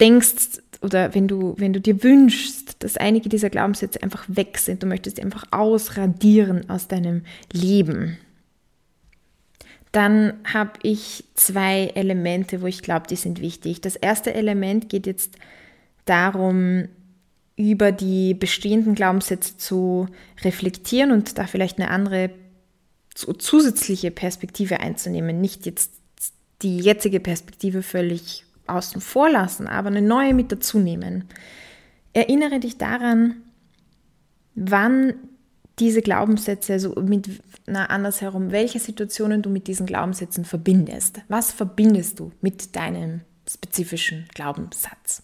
denkst 0.00 0.62
oder 0.82 1.14
wenn 1.14 1.28
du, 1.28 1.54
wenn 1.58 1.72
du 1.72 1.80
dir 1.80 2.02
wünschst, 2.02 2.82
dass 2.82 2.96
einige 2.96 3.28
dieser 3.28 3.50
Glaubenssätze 3.50 4.02
einfach 4.02 4.24
weg 4.28 4.58
sind, 4.58 4.82
du 4.82 4.86
möchtest 4.86 5.16
sie 5.16 5.22
einfach 5.22 5.44
ausradieren 5.50 6.68
aus 6.70 6.88
deinem 6.88 7.22
Leben, 7.52 8.16
dann 9.92 10.34
habe 10.44 10.72
ich 10.82 11.24
zwei 11.34 11.90
Elemente, 11.94 12.62
wo 12.62 12.66
ich 12.66 12.82
glaube, 12.82 13.08
die 13.08 13.16
sind 13.16 13.40
wichtig. 13.40 13.80
Das 13.80 13.96
erste 13.96 14.32
Element 14.32 14.88
geht 14.88 15.06
jetzt 15.06 15.36
darum, 16.04 16.88
über 17.56 17.92
die 17.92 18.34
bestehenden 18.34 18.94
Glaubenssätze 18.94 19.58
zu 19.58 20.06
reflektieren 20.42 21.10
und 21.10 21.36
da 21.36 21.46
vielleicht 21.46 21.78
eine 21.78 21.90
andere 21.90 22.30
zusätzliche 23.14 24.10
Perspektive 24.10 24.80
einzunehmen. 24.80 25.40
Nicht 25.40 25.66
jetzt 25.66 25.92
die 26.62 26.78
jetzige 26.78 27.20
Perspektive 27.20 27.82
völlig 27.82 28.44
außen 28.70 29.00
vor 29.00 29.30
lassen, 29.30 29.66
aber 29.66 29.88
eine 29.88 30.02
neue 30.02 30.34
mit 30.34 30.52
dazu 30.52 30.78
nehmen. 30.78 31.24
Erinnere 32.12 32.60
dich 32.60 32.78
daran, 32.78 33.36
wann 34.54 35.14
diese 35.78 36.02
Glaubenssätze, 36.02 36.74
also 36.74 36.94
mit, 37.00 37.28
na, 37.66 37.86
andersherum, 37.86 38.50
welche 38.50 38.78
Situationen 38.78 39.42
du 39.42 39.50
mit 39.50 39.66
diesen 39.66 39.86
Glaubenssätzen 39.86 40.44
verbindest. 40.44 41.20
Was 41.28 41.52
verbindest 41.52 42.20
du 42.20 42.32
mit 42.40 42.76
deinem 42.76 43.22
spezifischen 43.48 44.26
Glaubenssatz? 44.34 45.22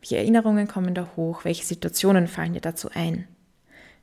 Welche 0.00 0.16
Erinnerungen 0.16 0.68
kommen 0.68 0.94
da 0.94 1.08
hoch? 1.16 1.44
Welche 1.44 1.64
Situationen 1.64 2.28
fallen 2.28 2.54
dir 2.54 2.60
dazu 2.60 2.88
ein? 2.94 3.26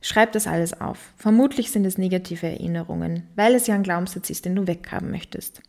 Schreib 0.02 0.34
das 0.34 0.46
alles 0.46 0.80
auf. 0.80 1.14
Vermutlich 1.18 1.72
sind 1.72 1.86
es 1.86 1.98
negative 1.98 2.48
Erinnerungen, 2.48 3.24
weil 3.36 3.56
es 3.56 3.66
ja 3.66 3.74
ein 3.74 3.84
Glaubenssatz 3.84 4.30
ist, 4.30 4.46
den 4.46 4.56
du 4.56 4.68
weghaben 4.68 5.10
möchtest. 5.10 5.62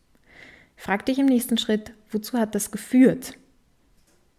Frag 0.76 1.06
dich 1.06 1.18
im 1.18 1.26
nächsten 1.26 1.59
Schritt, 1.59 1.92
wozu 2.11 2.38
hat 2.38 2.54
das 2.54 2.71
geführt? 2.71 3.37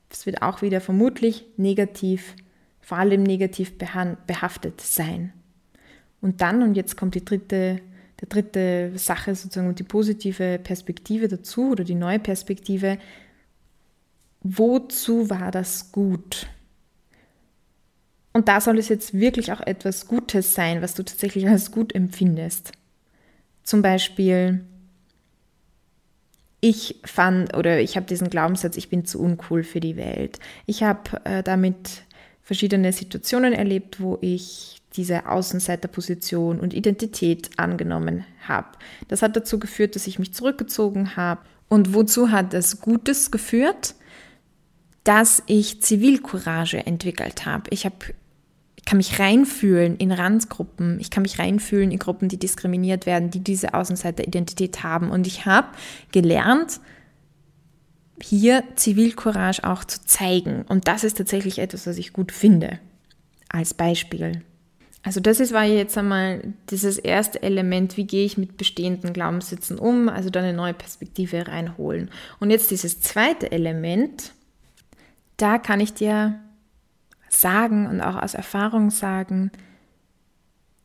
Es 0.09 0.25
wird 0.25 0.41
auch 0.41 0.61
wieder 0.61 0.79
vermutlich 0.79 1.45
negativ, 1.57 2.35
vor 2.79 2.97
allem 2.97 3.23
negativ 3.23 3.77
behaftet 3.77 4.79
sein. 4.79 5.33
Und 6.21 6.41
dann, 6.41 6.63
und 6.63 6.75
jetzt 6.75 6.95
kommt 6.95 7.15
die 7.15 7.25
dritte, 7.25 7.81
der 8.21 8.27
dritte 8.29 8.91
Sache 8.95 9.35
sozusagen 9.35 9.67
und 9.67 9.79
die 9.79 9.83
positive 9.83 10.59
Perspektive 10.63 11.27
dazu 11.27 11.71
oder 11.71 11.83
die 11.83 11.95
neue 11.95 12.19
Perspektive, 12.19 12.97
wozu 14.41 15.29
war 15.29 15.51
das 15.51 15.91
gut? 15.91 16.47
Und 18.33 18.47
da 18.47 18.61
soll 18.61 18.77
es 18.77 18.87
jetzt 18.87 19.13
wirklich 19.13 19.51
auch 19.51 19.61
etwas 19.61 20.07
Gutes 20.07 20.53
sein, 20.53 20.81
was 20.81 20.93
du 20.93 21.03
tatsächlich 21.03 21.47
als 21.47 21.71
gut 21.71 21.93
empfindest. 21.93 22.71
Zum 23.63 23.81
Beispiel, 23.81 24.63
ich 26.67 26.99
fand 27.05 27.55
oder 27.55 27.79
ich 27.79 27.95
habe 27.95 28.05
diesen 28.05 28.29
Glaubenssatz, 28.29 28.75
ich 28.75 28.89
bin 28.89 29.05
zu 29.05 29.21
uncool 29.21 29.63
für 29.63 29.79
die 29.79 29.95
Welt. 29.95 30.37
Ich 30.65 30.83
habe 30.83 31.21
äh, 31.23 31.41
damit 31.41 32.03
verschiedene 32.41 32.91
Situationen 32.91 33.53
erlebt, 33.53 34.01
wo 34.01 34.17
ich 34.19 34.81
diese 34.97 35.29
Außenseiterposition 35.29 36.59
und 36.59 36.73
Identität 36.73 37.51
angenommen 37.55 38.25
habe. 38.45 38.67
Das 39.07 39.21
hat 39.21 39.37
dazu 39.37 39.59
geführt, 39.59 39.95
dass 39.95 40.07
ich 40.07 40.19
mich 40.19 40.33
zurückgezogen 40.33 41.15
habe. 41.15 41.41
Und 41.69 41.93
wozu 41.93 42.31
hat 42.31 42.53
das 42.53 42.81
Gutes 42.81 43.31
geführt? 43.31 43.95
Dass 45.05 45.43
ich 45.45 45.81
Zivilcourage 45.81 46.85
entwickelt 46.85 47.45
habe. 47.45 47.69
Ich 47.69 47.85
habe 47.85 47.95
kann 48.87 48.97
mich 48.97 49.19
reinfühlen 49.19 49.97
in 49.97 50.13
Randsgruppen, 50.13 50.97
ich 51.01 51.11
kann 51.11 51.23
mich 51.23 51.39
reinfühlen 51.39 51.91
in 51.91 51.99
Gruppen, 51.99 52.29
die 52.29 52.39
diskriminiert 52.39 53.05
werden, 53.05 53.29
die 53.29 53.41
diese 53.41 53.73
Außenseiteridentität 53.73 54.81
haben. 54.81 55.11
Und 55.11 55.27
ich 55.27 55.45
habe 55.45 55.67
gelernt, 56.13 56.79
hier 58.23 58.63
Zivilcourage 58.75 59.65
auch 59.65 59.83
zu 59.83 60.05
zeigen. 60.05 60.63
Und 60.69 60.87
das 60.87 61.03
ist 61.03 61.17
tatsächlich 61.17 61.59
etwas, 61.59 61.85
was 61.85 61.97
ich 61.97 62.13
gut 62.13 62.31
finde, 62.31 62.79
als 63.49 63.73
Beispiel. 63.73 64.43
Also 65.03 65.19
das 65.19 65.41
ist, 65.41 65.51
war 65.51 65.65
jetzt 65.65 65.97
einmal 65.97 66.53
dieses 66.69 66.97
erste 66.97 67.43
Element, 67.43 67.97
wie 67.97 68.07
gehe 68.07 68.25
ich 68.25 68.37
mit 68.37 68.55
bestehenden 68.55 69.11
Glaubenssätzen 69.11 69.79
um, 69.79 70.07
also 70.07 70.29
da 70.29 70.39
eine 70.39 70.53
neue 70.53 70.73
Perspektive 70.73 71.45
reinholen. 71.45 72.09
Und 72.39 72.51
jetzt 72.51 72.71
dieses 72.71 73.01
zweite 73.01 73.51
Element, 73.51 74.31
da 75.35 75.57
kann 75.57 75.81
ich 75.81 75.93
dir 75.93 76.39
sagen 77.29 77.87
und 77.87 78.01
auch 78.01 78.15
aus 78.15 78.33
Erfahrung 78.33 78.89
sagen, 78.89 79.51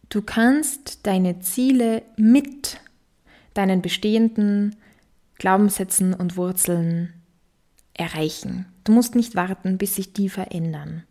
du 0.09 0.23
kannst 0.23 1.07
deine 1.07 1.41
Ziele 1.41 2.03
mit 2.17 2.81
deinen 3.55 3.83
bestehenden 3.83 4.77
Glaubenssätzen 5.37 6.15
und 6.15 6.37
Wurzeln 6.37 7.13
erreichen. 7.95 8.67
Du 8.85 8.93
musst 8.93 9.15
nicht 9.15 9.35
warten, 9.35 9.79
bis 9.79 9.97
sich 9.97 10.13
die 10.13 10.29
verändern. 10.29 11.05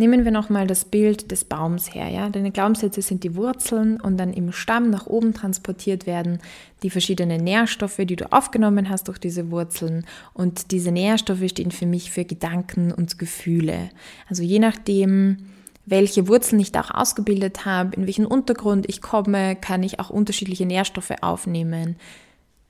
Nehmen 0.00 0.24
wir 0.24 0.30
nochmal 0.30 0.68
das 0.68 0.84
Bild 0.84 1.32
des 1.32 1.44
Baums 1.44 1.92
her. 1.92 2.08
Ja? 2.08 2.30
Deine 2.30 2.52
Glaubenssätze 2.52 3.02
sind 3.02 3.24
die 3.24 3.34
Wurzeln 3.34 4.00
und 4.00 4.16
dann 4.16 4.32
im 4.32 4.52
Stamm 4.52 4.90
nach 4.90 5.08
oben 5.08 5.34
transportiert 5.34 6.06
werden 6.06 6.38
die 6.84 6.90
verschiedenen 6.90 7.42
Nährstoffe, 7.42 7.96
die 7.96 8.14
du 8.14 8.32
aufgenommen 8.32 8.88
hast 8.88 9.08
durch 9.08 9.18
diese 9.18 9.50
Wurzeln. 9.50 10.06
Und 10.34 10.70
diese 10.70 10.92
Nährstoffe 10.92 11.48
stehen 11.48 11.72
für 11.72 11.86
mich 11.86 12.12
für 12.12 12.24
Gedanken 12.24 12.92
und 12.92 13.18
Gefühle. 13.18 13.90
Also 14.28 14.44
je 14.44 14.60
nachdem, 14.60 15.38
welche 15.84 16.28
Wurzeln 16.28 16.60
ich 16.60 16.70
da 16.70 16.82
auch 16.82 16.92
ausgebildet 16.92 17.64
habe, 17.64 17.96
in 17.96 18.06
welchen 18.06 18.26
Untergrund 18.26 18.88
ich 18.88 19.02
komme, 19.02 19.56
kann 19.56 19.82
ich 19.82 19.98
auch 19.98 20.10
unterschiedliche 20.10 20.64
Nährstoffe 20.64 21.14
aufnehmen. 21.22 21.96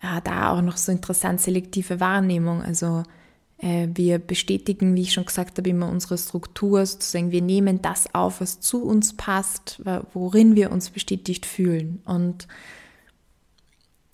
Ja, 0.03 0.23
da 0.23 0.53
auch 0.53 0.63
noch 0.63 0.79
so 0.79 0.93
interessant 0.93 1.43
selektive 1.43 2.01
Wahrnehmung. 2.01 2.63
Also 2.63 3.03
wir 3.61 4.19
bestätigen, 4.19 4.95
wie 4.95 5.03
ich 5.03 5.13
schon 5.13 5.25
gesagt 5.25 5.59
habe, 5.59 5.69
immer 5.69 5.89
unsere 5.89 6.17
Struktur, 6.17 6.87
sozusagen 6.87 7.33
wir 7.33 7.43
nehmen 7.43 7.83
das 7.83 8.15
auf, 8.15 8.41
was 8.41 8.61
zu 8.61 8.85
uns 8.85 9.17
passt, 9.17 9.81
worin 10.13 10.55
wir 10.55 10.71
uns 10.71 10.91
bestätigt 10.91 11.45
fühlen. 11.45 12.01
Und 12.05 12.47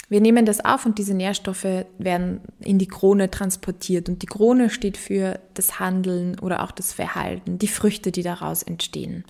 wir 0.09 0.21
nehmen 0.21 0.47
das 0.47 0.65
auf 0.65 0.87
und 0.87 0.99
diese 0.99 1.15
Nährstoffe 1.15 1.87
werden 1.99 2.41
in 2.61 2.79
die 2.79 2.87
Krone 2.87 3.31
transportiert. 3.31 4.09
Und 4.09 4.23
die 4.23 4.27
Krone 4.27 4.71
steht 4.71 4.97
für 4.97 5.41
das 5.55 5.79
Handeln 5.79 6.39
oder 6.39 6.63
auch 6.63 6.71
das 6.71 6.93
Verhalten, 6.93 7.59
die 7.59 7.69
Früchte, 7.69 8.13
die 8.13 8.23
daraus 8.23 8.63
entstehen. 8.63 9.25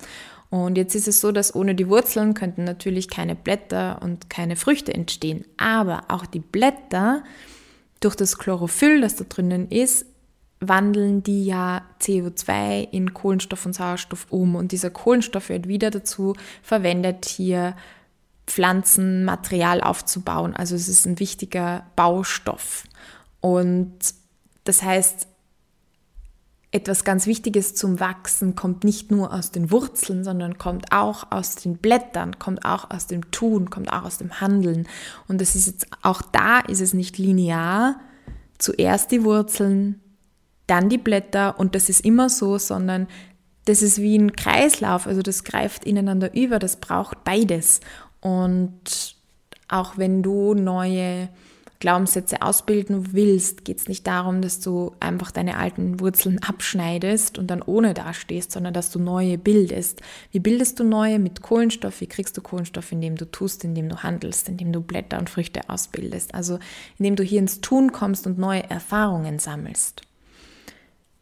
Und 0.49 0.77
jetzt 0.77 0.95
ist 0.95 1.07
es 1.07 1.21
so, 1.21 1.31
dass 1.31 1.55
ohne 1.55 1.75
die 1.75 1.89
Wurzeln 1.89 2.33
könnten 2.35 2.63
natürlich 2.63 3.09
keine 3.09 3.35
Blätter 3.35 3.99
und 4.01 4.29
keine 4.29 4.55
Früchte 4.55 4.93
entstehen. 4.93 5.43
Aber 5.57 6.03
auch 6.07 6.25
die 6.25 6.39
Blätter, 6.39 7.23
durch 8.05 8.15
das 8.15 8.37
Chlorophyll, 8.37 9.01
das 9.01 9.15
da 9.15 9.25
drinnen 9.27 9.67
ist, 9.69 10.05
wandeln 10.59 11.23
die 11.23 11.45
ja 11.45 11.83
CO2 11.99 12.87
in 12.91 13.13
Kohlenstoff 13.13 13.65
und 13.65 13.73
Sauerstoff 13.73 14.27
um. 14.29 14.55
Und 14.55 14.71
dieser 14.71 14.91
Kohlenstoff 14.91 15.49
wird 15.49 15.67
wieder 15.67 15.89
dazu 15.91 16.35
verwendet, 16.61 17.25
hier 17.25 17.75
Pflanzenmaterial 18.47 19.81
aufzubauen. 19.81 20.55
Also 20.55 20.75
es 20.75 20.87
ist 20.87 21.05
ein 21.05 21.19
wichtiger 21.19 21.85
Baustoff. 21.95 22.83
Und 23.41 23.93
das 24.63 24.83
heißt, 24.83 25.27
etwas 26.75 27.05
ganz 27.05 27.25
Wichtiges 27.25 27.73
zum 27.73 28.01
Wachsen 28.01 28.53
kommt 28.53 28.83
nicht 28.83 29.09
nur 29.09 29.33
aus 29.33 29.49
den 29.49 29.71
Wurzeln, 29.71 30.25
sondern 30.25 30.57
kommt 30.57 30.91
auch 30.91 31.31
aus 31.31 31.55
den 31.55 31.77
Blättern, 31.77 32.37
kommt 32.37 32.65
auch 32.65 32.91
aus 32.91 33.07
dem 33.07 33.31
Tun, 33.31 33.69
kommt 33.69 33.93
auch 33.93 34.03
aus 34.03 34.17
dem 34.17 34.41
Handeln. 34.41 34.85
Und 35.29 35.39
das 35.39 35.55
ist 35.55 35.67
jetzt 35.67 35.87
auch 36.01 36.21
da 36.21 36.59
ist 36.59 36.81
es 36.81 36.93
nicht 36.93 37.17
linear. 37.17 38.01
Zuerst 38.57 39.11
die 39.11 39.23
Wurzeln, 39.23 40.01
dann 40.67 40.89
die 40.89 40.97
Blätter 40.97 41.57
und 41.57 41.75
das 41.75 41.87
ist 41.87 42.03
immer 42.03 42.29
so, 42.29 42.57
sondern 42.57 43.07
das 43.63 43.81
ist 43.81 44.01
wie 44.01 44.17
ein 44.17 44.35
Kreislauf, 44.35 45.07
also 45.07 45.21
das 45.21 45.45
greift 45.45 45.85
ineinander 45.85 46.35
über, 46.35 46.59
das 46.59 46.75
braucht 46.75 47.23
beides. 47.23 47.79
Und 48.19 49.15
auch 49.69 49.97
wenn 49.97 50.23
du 50.23 50.53
neue 50.55 51.29
Glaubenssätze 51.85 52.41
ausbilden 52.41 53.13
willst, 53.13 53.63
geht 53.63 53.77
es 53.77 53.87
nicht 53.87 54.07
darum, 54.07 54.41
dass 54.41 54.59
du 54.59 54.93
einfach 54.99 55.29
deine 55.29 55.59
alten 55.59 55.99
Wurzeln 55.99 56.41
abschneidest 56.41 57.37
und 57.37 57.45
dann 57.45 57.61
ohne 57.61 57.93
dastehst, 57.93 58.51
sondern 58.51 58.73
dass 58.73 58.89
du 58.89 58.97
neue 58.97 59.37
bildest. 59.37 60.01
Wie 60.31 60.39
bildest 60.39 60.79
du 60.79 60.83
neue 60.83 61.19
mit 61.19 61.43
Kohlenstoff? 61.43 62.01
Wie 62.01 62.07
kriegst 62.07 62.35
du 62.37 62.41
Kohlenstoff, 62.41 62.91
indem 62.91 63.17
du 63.17 63.29
tust, 63.29 63.63
indem 63.63 63.87
du 63.87 64.01
handelst, 64.01 64.49
indem 64.49 64.73
du 64.73 64.81
Blätter 64.81 65.19
und 65.19 65.29
Früchte 65.29 65.69
ausbildest? 65.69 66.33
Also 66.33 66.57
indem 66.97 67.17
du 67.17 67.23
hier 67.23 67.37
ins 67.37 67.61
Tun 67.61 67.91
kommst 67.91 68.25
und 68.25 68.39
neue 68.39 68.67
Erfahrungen 68.67 69.37
sammelst. 69.37 70.01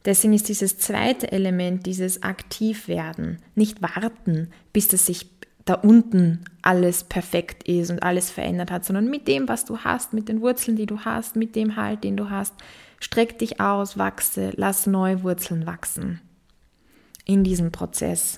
Deswegen 0.06 0.32
ist 0.32 0.48
dieses 0.48 0.78
zweite 0.78 1.30
Element, 1.34 1.86
dieses 1.86 2.24
Aktivwerden, 2.24 3.40
nicht 3.56 3.82
warten, 3.82 4.48
bis 4.72 4.94
es 4.94 5.08
sich 5.08 5.30
da 5.66 5.76
unten 5.76 6.46
alles 6.62 7.04
perfekt 7.04 7.68
ist 7.68 7.90
und 7.90 8.04
alles 8.04 8.30
verändert 8.30 8.72
hat, 8.72 8.86
sondern 8.86 9.10
mit 9.10 9.28
dem, 9.28 9.48
was 9.48 9.66
du 9.66 9.80
hast, 9.80 10.14
mit 10.14 10.28
den 10.28 10.42
Wurzeln, 10.42 10.76
die 10.76 10.86
du 10.86 11.00
hast, 11.00 11.36
mit 11.36 11.56
dem 11.56 11.76
Halt, 11.76 12.04
den 12.04 12.18
du 12.18 12.30
hast, 12.30 12.54
streck 13.00 13.40
dich 13.40 13.60
aus, 13.60 13.98
wachse, 13.98 14.52
lass 14.56 14.88
neue 14.88 15.24
Wurzeln 15.24 15.66
wachsen 15.66 16.22
in 17.26 17.44
diesem 17.44 17.72
Prozess. 17.72 18.38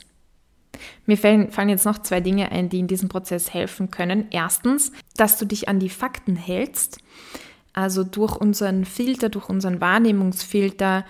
Mir 1.05 1.17
fallen, 1.17 1.51
fallen 1.51 1.69
jetzt 1.69 1.85
noch 1.85 1.99
zwei 1.99 2.19
Dinge 2.19 2.51
ein, 2.51 2.69
die 2.69 2.79
in 2.79 2.87
diesem 2.87 3.09
Prozess 3.09 3.53
helfen 3.53 3.91
können. 3.91 4.27
Erstens, 4.31 4.91
dass 5.15 5.37
du 5.37 5.45
dich 5.45 5.69
an 5.69 5.79
die 5.79 5.89
Fakten 5.89 6.35
hältst. 6.35 6.99
Also 7.73 8.03
durch 8.03 8.35
unseren 8.35 8.85
Filter, 8.85 9.29
durch 9.29 9.49
unseren 9.49 9.81
Wahrnehmungsfilter 9.81 11.05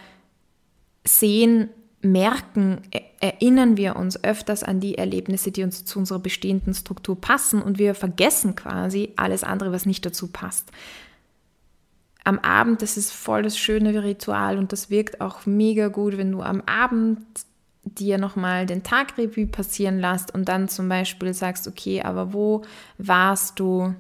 sehen 1.04 1.70
merken, 2.06 2.82
e-, 2.92 3.02
erinnern 3.20 3.78
wir 3.78 3.96
uns 3.96 4.24
öfters 4.24 4.64
an 4.64 4.80
die 4.80 4.98
Erlebnisse, 4.98 5.52
die 5.52 5.64
uns 5.64 5.86
zu 5.86 6.00
unserer 6.00 6.20
bestehenden 6.20 6.74
Struktur 6.74 7.20
passen 7.20 7.62
und 7.62 7.78
wir 7.80 7.96
vergessen 7.96 8.56
quasi 8.56 9.14
alles 9.16 9.44
andere, 9.44 9.72
was 9.72 9.86
nicht 9.86 10.06
dazu 10.06 10.28
passt. 10.28 10.72
Am 12.24 12.40
Abend, 12.40 12.82
das 12.82 12.98
ist 12.98 13.12
voll 13.12 13.44
das 13.44 13.58
schöne 13.58 14.04
Ritual 14.04 14.58
und 14.58 14.72
das 14.72 14.90
wirkt 14.90 15.22
auch 15.22 15.46
mega 15.46 15.90
gut, 15.90 16.18
wenn 16.18 16.32
du 16.32 16.42
am 16.42 16.62
Abend 16.62 17.20
dir 17.84 18.18
nochmal 18.18 18.66
den 18.66 18.82
Tagrevue 18.82 19.46
passieren 19.46 20.00
lässt 20.00 20.34
und 20.34 20.50
dann 20.50 20.68
zum 20.68 20.90
Beispiel 20.90 21.34
sagst, 21.34 21.68
okay, 21.68 22.02
aber 22.02 22.34
wo 22.34 22.64
warst 22.98 23.60
du 23.60 23.94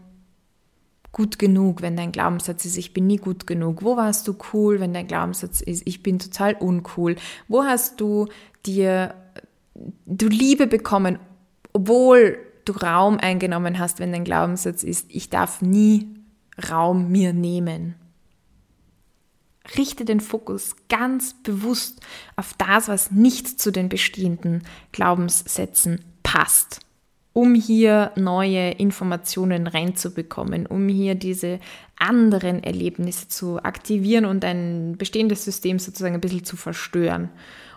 gut 1.15 1.39
genug, 1.39 1.81
wenn 1.81 1.95
dein 1.95 2.11
Glaubenssatz 2.11 2.65
ist, 2.65 2.77
ich 2.77 2.93
bin 2.93 3.07
nie 3.07 3.15
gut 3.15 3.47
genug? 3.47 3.83
Wo 3.83 3.95
warst 3.95 4.27
du 4.27 4.35
cool, 4.51 4.81
wenn 4.81 4.93
dein 4.93 5.07
Glaubenssatz 5.07 5.61
ist, 5.61 5.83
ich 5.85 6.03
bin 6.03 6.19
total 6.19 6.55
uncool? 6.55 7.15
Wo 7.47 7.63
hast 7.63 8.01
du 8.01 8.27
dir 8.65 9.15
du 10.05 10.27
Liebe 10.27 10.67
bekommen, 10.67 11.17
obwohl 11.71 12.37
du 12.65 12.73
Raum 12.73 13.17
eingenommen 13.17 13.79
hast, 13.79 13.99
wenn 13.99 14.11
dein 14.11 14.25
Glaubenssatz 14.25 14.83
ist, 14.83 15.05
ich 15.07 15.29
darf 15.29 15.61
nie 15.61 16.09
Raum 16.69 17.09
mir 17.11 17.31
nehmen? 17.31 17.95
Richte 19.77 20.03
den 20.03 20.19
Fokus 20.19 20.75
ganz 20.89 21.33
bewusst 21.43 22.01
auf 22.35 22.53
das, 22.57 22.89
was 22.89 23.11
nicht 23.11 23.61
zu 23.61 23.71
den 23.71 23.87
bestehenden 23.87 24.63
Glaubenssätzen 24.91 26.03
passt 26.23 26.84
um 27.35 27.53
hier 27.53 28.13
neue 28.15 28.71
Informationen 28.71 29.67
reinzubekommen, 29.67 30.65
um 30.65 30.87
hier 30.87 31.15
diese 31.15 31.59
anderen 31.99 32.63
Erlebnisse 32.63 33.27
zu 33.27 33.61
aktivieren 33.61 34.23
und 34.23 34.45
ein 34.45 34.95
bestehendes 34.97 35.43
System 35.43 35.77
sozusagen 35.77 36.15
ein 36.15 36.21
bisschen 36.21 36.45
zu 36.45 36.55
verstören. 36.55 37.29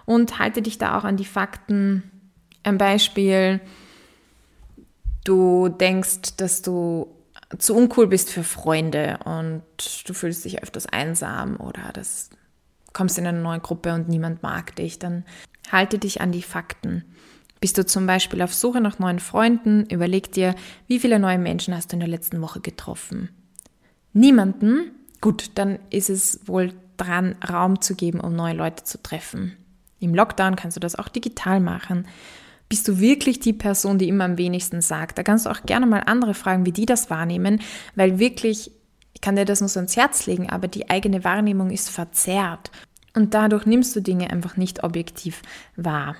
Und 0.06 0.38
halte 0.38 0.62
dich 0.62 0.78
da 0.78 0.96
auch 0.96 1.02
an 1.02 1.16
die 1.16 1.24
Fakten. 1.24 2.04
Ein 2.62 2.78
Beispiel, 2.78 3.60
du 5.24 5.68
denkst, 5.68 6.36
dass 6.36 6.62
du 6.62 7.08
zu 7.58 7.74
uncool 7.74 8.06
bist 8.06 8.30
für 8.30 8.44
Freunde 8.44 9.18
und 9.24 9.64
du 10.06 10.14
fühlst 10.14 10.44
dich 10.44 10.62
öfters 10.62 10.86
einsam 10.86 11.56
oder 11.58 11.90
das 11.92 12.30
kommst 12.92 13.18
in 13.18 13.26
eine 13.26 13.40
neue 13.40 13.58
Gruppe 13.58 13.92
und 13.92 14.08
niemand 14.08 14.40
mag 14.44 14.76
dich, 14.76 15.00
dann 15.00 15.24
halte 15.72 15.98
dich 15.98 16.20
an 16.20 16.30
die 16.30 16.42
Fakten. 16.42 17.04
Bist 17.60 17.76
du 17.76 17.84
zum 17.84 18.06
Beispiel 18.06 18.42
auf 18.42 18.54
Suche 18.54 18.80
nach 18.80 18.98
neuen 18.98 19.18
Freunden, 19.18 19.86
überleg 19.86 20.30
dir, 20.32 20.54
wie 20.86 21.00
viele 21.00 21.18
neue 21.18 21.38
Menschen 21.38 21.74
hast 21.74 21.90
du 21.90 21.96
in 21.96 22.00
der 22.00 22.08
letzten 22.08 22.40
Woche 22.40 22.60
getroffen. 22.60 23.30
Niemanden? 24.12 24.92
Gut, 25.20 25.50
dann 25.56 25.78
ist 25.90 26.10
es 26.10 26.40
wohl 26.46 26.72
dran, 26.96 27.36
Raum 27.48 27.80
zu 27.80 27.94
geben, 27.94 28.20
um 28.20 28.34
neue 28.34 28.54
Leute 28.54 28.84
zu 28.84 29.02
treffen. 29.02 29.56
Im 30.00 30.14
Lockdown 30.14 30.56
kannst 30.56 30.76
du 30.76 30.80
das 30.80 30.94
auch 30.94 31.08
digital 31.08 31.60
machen. 31.60 32.06
Bist 32.68 32.86
du 32.86 33.00
wirklich 33.00 33.40
die 33.40 33.52
Person, 33.52 33.98
die 33.98 34.08
immer 34.08 34.24
am 34.24 34.38
wenigsten 34.38 34.80
sagt? 34.80 35.18
Da 35.18 35.22
kannst 35.22 35.46
du 35.46 35.50
auch 35.50 35.62
gerne 35.62 35.86
mal 35.86 36.02
andere 36.06 36.34
fragen, 36.34 36.66
wie 36.66 36.72
die 36.72 36.86
das 36.86 37.10
wahrnehmen, 37.10 37.60
weil 37.96 38.18
wirklich, 38.18 38.70
ich 39.14 39.20
kann 39.20 39.36
dir 39.36 39.44
das 39.44 39.60
nur 39.60 39.68
so 39.68 39.80
ans 39.80 39.96
Herz 39.96 40.26
legen, 40.26 40.48
aber 40.50 40.68
die 40.68 40.90
eigene 40.90 41.24
Wahrnehmung 41.24 41.70
ist 41.70 41.90
verzerrt. 41.90 42.70
Und 43.14 43.34
dadurch 43.34 43.66
nimmst 43.66 43.96
du 43.96 44.00
Dinge 44.00 44.30
einfach 44.30 44.56
nicht 44.56 44.84
objektiv 44.84 45.42
wahr. 45.76 46.14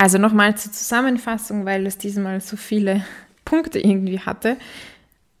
Also 0.00 0.16
nochmal 0.16 0.56
zur 0.56 0.72
Zusammenfassung, 0.72 1.66
weil 1.66 1.86
es 1.86 1.98
diesmal 1.98 2.40
so 2.40 2.56
viele 2.56 3.04
Punkte 3.44 3.78
irgendwie 3.78 4.18
hatte. 4.18 4.56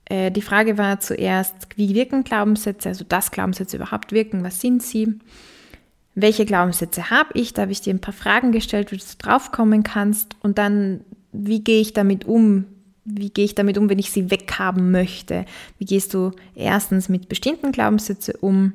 Äh, 0.04 0.30
die 0.30 0.42
Frage 0.42 0.76
war 0.76 1.00
zuerst, 1.00 1.54
wie 1.76 1.94
wirken 1.94 2.24
Glaubenssätze, 2.24 2.90
also 2.90 3.06
dass 3.08 3.30
Glaubenssätze 3.30 3.78
überhaupt 3.78 4.12
wirken, 4.12 4.44
was 4.44 4.60
sind 4.60 4.82
sie? 4.82 5.18
Welche 6.14 6.44
Glaubenssätze 6.44 7.08
habe 7.08 7.30
ich? 7.32 7.54
Da 7.54 7.62
habe 7.62 7.72
ich 7.72 7.80
dir 7.80 7.94
ein 7.94 8.02
paar 8.02 8.12
Fragen 8.12 8.52
gestellt, 8.52 8.92
wie 8.92 8.98
du 8.98 9.04
draufkommen 9.16 9.82
kannst. 9.82 10.36
Und 10.42 10.58
dann, 10.58 11.00
wie 11.32 11.64
gehe 11.64 11.80
ich 11.80 11.94
damit 11.94 12.26
um? 12.26 12.66
Wie 13.06 13.30
gehe 13.30 13.46
ich 13.46 13.54
damit 13.54 13.78
um, 13.78 13.88
wenn 13.88 13.98
ich 13.98 14.10
sie 14.10 14.30
weghaben 14.30 14.90
möchte? 14.90 15.46
Wie 15.78 15.86
gehst 15.86 16.12
du 16.12 16.32
erstens 16.54 17.08
mit 17.08 17.30
bestimmten 17.30 17.72
Glaubenssätzen 17.72 18.34
um? 18.42 18.74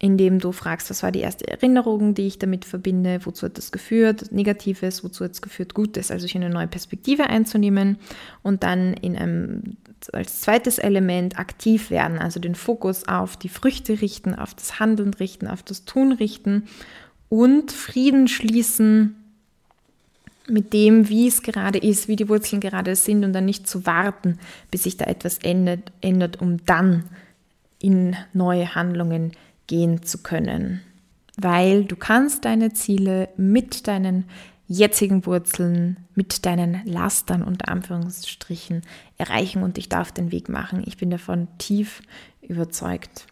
Indem 0.00 0.38
du 0.38 0.52
fragst, 0.52 0.90
was 0.90 1.02
war 1.02 1.10
die 1.10 1.20
erste 1.20 1.48
Erinnerung, 1.48 2.14
die 2.14 2.26
ich 2.26 2.38
damit 2.38 2.64
verbinde, 2.64 3.20
wozu 3.24 3.46
hat 3.46 3.58
das 3.58 3.72
geführt, 3.72 4.30
Negatives, 4.30 5.02
wozu 5.02 5.24
hat 5.24 5.32
es 5.32 5.42
geführt, 5.42 5.74
Gutes, 5.74 6.10
also 6.12 6.26
hier 6.26 6.40
eine 6.40 6.54
neue 6.54 6.68
Perspektive 6.68 7.28
einzunehmen 7.28 7.98
und 8.42 8.62
dann 8.62 8.94
in 8.94 9.16
einem, 9.16 9.76
als 10.12 10.40
zweites 10.40 10.78
Element 10.78 11.38
aktiv 11.38 11.90
werden, 11.90 12.18
also 12.18 12.38
den 12.38 12.54
Fokus 12.54 13.08
auf 13.08 13.36
die 13.36 13.48
Früchte 13.48 14.00
richten, 14.00 14.36
auf 14.36 14.54
das 14.54 14.78
Handeln 14.78 15.14
richten, 15.14 15.48
auf 15.48 15.64
das 15.64 15.84
Tun 15.84 16.12
richten 16.12 16.68
und 17.28 17.72
Frieden 17.72 18.28
schließen 18.28 19.16
mit 20.46 20.72
dem, 20.72 21.08
wie 21.08 21.26
es 21.26 21.42
gerade 21.42 21.78
ist, 21.78 22.06
wie 22.06 22.16
die 22.16 22.28
Wurzeln 22.28 22.60
gerade 22.60 22.94
sind 22.94 23.24
und 23.24 23.32
dann 23.32 23.44
nicht 23.44 23.68
zu 23.68 23.84
warten, 23.84 24.38
bis 24.70 24.84
sich 24.84 24.96
da 24.96 25.06
etwas 25.06 25.38
ändert, 25.38 25.92
ändert 26.00 26.40
um 26.40 26.64
dann 26.64 27.04
in 27.80 28.16
neue 28.32 28.74
Handlungen 28.76 29.32
zu 29.32 29.47
gehen 29.68 30.02
zu 30.02 30.18
können, 30.18 30.80
weil 31.36 31.84
du 31.84 31.94
kannst 31.94 32.44
deine 32.44 32.72
Ziele 32.72 33.28
mit 33.36 33.86
deinen 33.86 34.24
jetzigen 34.66 35.24
Wurzeln, 35.24 35.96
mit 36.14 36.44
deinen 36.44 36.84
Lastern 36.84 37.42
unter 37.42 37.68
Anführungsstrichen 37.68 38.82
erreichen 39.16 39.62
und 39.62 39.78
dich 39.78 39.88
da 39.88 40.02
auf 40.02 40.12
den 40.12 40.30
Weg 40.32 40.48
machen. 40.48 40.82
Ich 40.84 40.98
bin 40.98 41.10
davon 41.10 41.48
tief 41.56 42.02
überzeugt. 42.42 43.26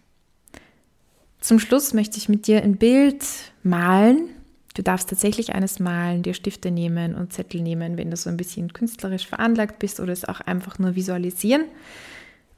Zum 1.41 1.59
Schluss 1.59 1.93
möchte 1.93 2.17
ich 2.17 2.29
mit 2.29 2.47
dir 2.47 2.63
ein 2.63 2.77
Bild 2.77 3.23
malen. 3.63 4.31
Du 4.75 4.83
darfst 4.83 5.11
tatsächlich 5.11 5.55
eines 5.55 5.79
malen, 5.79 6.23
dir 6.23 6.35
Stifte 6.35 6.71
nehmen 6.71 7.15
und 7.15 7.33
Zettel 7.33 7.61
nehmen, 7.61 7.99
wenn 7.99 8.11
du 8.11 8.17
so 8.17 8.31
ein 8.31 8.37
bisschen 8.37 8.73
künstlerisch 8.73 9.27
veranlagt 9.27 9.79
bist 9.79 10.01
oder 10.01 10.13
es 10.13 10.25
auch 10.25 10.41
einfach 10.41 10.79
nur 10.79 10.95
visualisieren. 10.95 11.65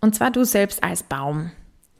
Und 0.01 0.15
zwar 0.15 0.31
du 0.31 0.45
selbst 0.45 0.85
als 0.85 1.03
Baum 1.03 1.51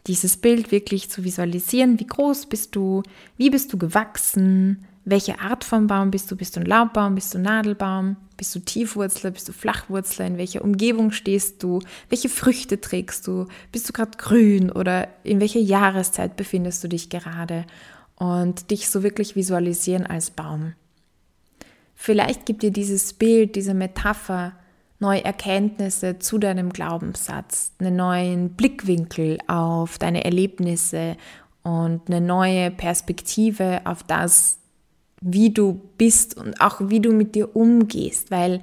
dieses 0.09 0.37
Bild 0.37 0.73
wirklich 0.73 1.11
zu 1.11 1.25
visualisieren. 1.25 2.01
Wie 2.01 2.07
groß 2.07 2.47
bist 2.47 2.75
du? 2.75 3.03
Wie 3.37 3.51
bist 3.51 3.73
du 3.73 3.79
gewachsen? 3.79 4.85
welche 5.11 5.41
Art 5.41 5.65
von 5.65 5.87
Baum 5.87 6.11
bist 6.11 6.31
du? 6.31 6.37
Bist 6.37 6.57
du 6.57 6.61
ein 6.61 6.67
Laubbaum? 6.67 7.15
Bist 7.15 7.33
du 7.33 7.39
ein 7.39 7.43
Nadelbaum? 7.43 8.17
Bist 8.37 8.55
du 8.55 8.61
Tiefwurzler? 8.61 9.31
Bist 9.31 9.49
du 9.49 9.53
Flachwurzler? 9.53 10.27
In 10.27 10.39
welcher 10.39 10.63
Umgebung 10.63 11.13
stehst 11.13 11.63
du? 11.63 11.81
Welche 12.09 12.29
Früchte 12.29 12.81
trägst 12.81 13.27
du? 13.27 13.47
Bist 13.73 13.89
du 13.89 13.93
gerade 13.93 14.19
grün 14.19 14.71
oder 14.71 15.09
in 15.25 15.41
welcher 15.41 15.61
Jahreszeit 15.61 16.37
befindest 16.37 16.85
du 16.85 16.89
dich 16.89 17.09
gerade? 17.09 17.65
Und 18.17 18.71
dich 18.71 18.91
so 18.91 19.03
wirklich 19.03 19.37
visualisieren 19.37 20.05
als 20.05 20.31
Baum. 20.31 20.75
Vielleicht 21.95 22.47
gibt 22.47 22.63
dir 22.63 22.71
dieses 22.71 23.13
Bild, 23.13 23.57
diese 23.57 23.75
Metapher 23.75 24.53
neue 25.01 25.25
Erkenntnisse 25.25 26.19
zu 26.19 26.39
deinem 26.39 26.71
Glaubenssatz, 26.73 27.73
einen 27.79 27.97
neuen 27.97 28.51
Blickwinkel 28.51 29.39
auf 29.47 29.99
deine 29.99 30.25
Erlebnisse 30.25 31.17
und 31.63 32.03
eine 32.09 32.21
neue 32.21 32.71
Perspektive 32.71 33.83
auf 33.85 34.03
das, 34.03 34.59
wie 35.21 35.51
du 35.51 35.81
bist 35.99 36.37
und 36.37 36.61
auch 36.61 36.81
wie 36.83 37.01
du 37.01 37.13
mit 37.13 37.35
dir 37.35 37.55
umgehst, 37.55 38.31
weil 38.31 38.61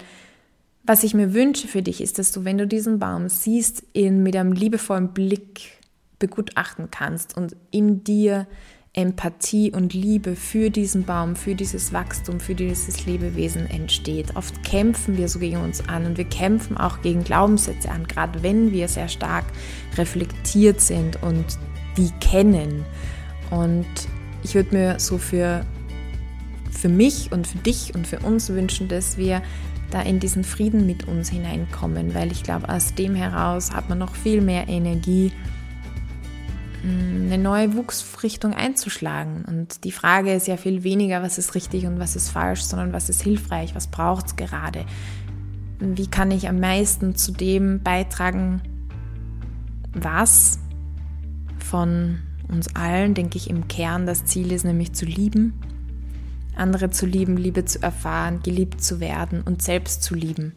was 0.84 1.04
ich 1.04 1.14
mir 1.14 1.34
wünsche 1.34 1.68
für 1.68 1.82
dich 1.82 2.00
ist, 2.02 2.20
dass 2.20 2.32
du, 2.32 2.46
wenn 2.46 2.58
du 2.58 2.68
diesen 2.68 3.00
Baum 3.00 3.28
siehst, 3.28 3.84
ihn 3.94 4.22
mit 4.22 4.36
einem 4.36 4.52
liebevollen 4.52 5.14
Blick 5.14 5.80
begutachten 6.20 6.92
kannst 6.92 7.36
und 7.36 7.56
in 7.72 8.04
dir 8.04 8.48
Empathie 8.96 9.72
und 9.72 9.94
Liebe 9.94 10.36
für 10.36 10.70
diesen 10.70 11.04
Baum, 11.04 11.36
für 11.36 11.54
dieses 11.54 11.92
Wachstum, 11.92 12.40
für 12.40 12.56
dieses 12.56 13.06
Lebewesen 13.06 13.70
entsteht. 13.70 14.36
Oft 14.36 14.64
kämpfen 14.64 15.18
wir 15.18 15.28
so 15.28 15.40
gegen 15.40 15.58
uns 15.58 15.88
an 15.90 16.06
und 16.06 16.18
wir 16.18 16.26
kämpfen 16.26 16.78
auch 16.78 17.02
gegen 17.02 17.24
Glaubenssätze 17.24 17.92
an, 17.92 18.08
gerade 18.08 18.42
wenn 18.42 18.72
wir 18.72 18.88
sehr 18.88 19.10
stark 19.10 19.46
reflektiert 19.98 20.80
sind 20.80 21.22
und 21.22 21.46
die 21.98 22.10
kennen. 22.22 22.86
Und 23.52 23.86
ich 24.44 24.56
würde 24.56 24.76
mir 24.76 25.00
so 25.00 25.18
für, 25.18 25.66
für 26.72 26.90
mich 26.90 27.32
und 27.34 27.48
für 27.48 27.58
dich 27.58 27.94
und 27.96 28.08
für 28.08 28.20
uns 28.20 28.50
wünschen, 28.50 28.88
dass 28.88 29.18
wir 29.18 29.42
da 29.92 30.02
in 30.02 30.20
diesen 30.20 30.44
Frieden 30.44 30.86
mit 30.86 31.08
uns 31.08 31.30
hineinkommen, 31.30 32.16
weil 32.16 32.32
ich 32.32 32.44
glaube, 32.44 32.70
aus 32.70 32.96
dem 32.96 33.14
heraus 33.16 33.72
hat 33.72 33.90
man 33.90 33.98
noch 33.98 34.16
viel 34.16 34.42
mehr 34.42 34.68
Energie, 34.68 35.32
eine 36.86 37.38
neue 37.38 37.76
Wuchsrichtung 37.76 38.54
einzuschlagen. 38.54 39.44
Und 39.46 39.84
die 39.84 39.92
Frage 39.92 40.34
ist 40.34 40.48
ja 40.48 40.58
viel 40.58 40.84
weniger, 40.84 41.24
was 41.24 41.38
ist 41.38 41.56
richtig 41.56 41.86
und 41.86 42.00
was 42.00 42.16
ist 42.16 42.30
falsch, 42.30 42.62
sondern 42.62 42.94
was 42.94 43.10
ist 43.10 43.22
hilfreich, 43.22 43.76
was 43.76 43.88
braucht 43.88 44.28
es 44.28 44.36
gerade. 44.36 44.86
Wie 45.80 46.08
kann 46.08 46.32
ich 46.32 46.48
am 46.48 46.60
meisten 46.60 47.16
zu 47.16 47.32
dem 47.32 47.82
beitragen, 47.82 48.62
was 49.94 50.60
von 51.58 52.20
uns 52.48 52.76
allen, 52.76 53.14
denke 53.14 53.38
ich, 53.38 53.50
im 53.50 53.68
Kern 53.68 54.06
das 54.06 54.26
Ziel 54.26 54.52
ist, 54.52 54.64
nämlich 54.64 54.94
zu 54.94 55.06
lieben, 55.06 55.54
andere 56.56 56.92
zu 56.92 57.06
lieben, 57.06 57.38
Liebe 57.38 57.66
zu 57.66 57.82
erfahren, 57.82 58.42
geliebt 58.44 58.82
zu 58.82 59.00
werden 59.00 59.42
und 59.42 59.62
selbst 59.62 60.04
zu 60.04 60.14
lieben. 60.14 60.54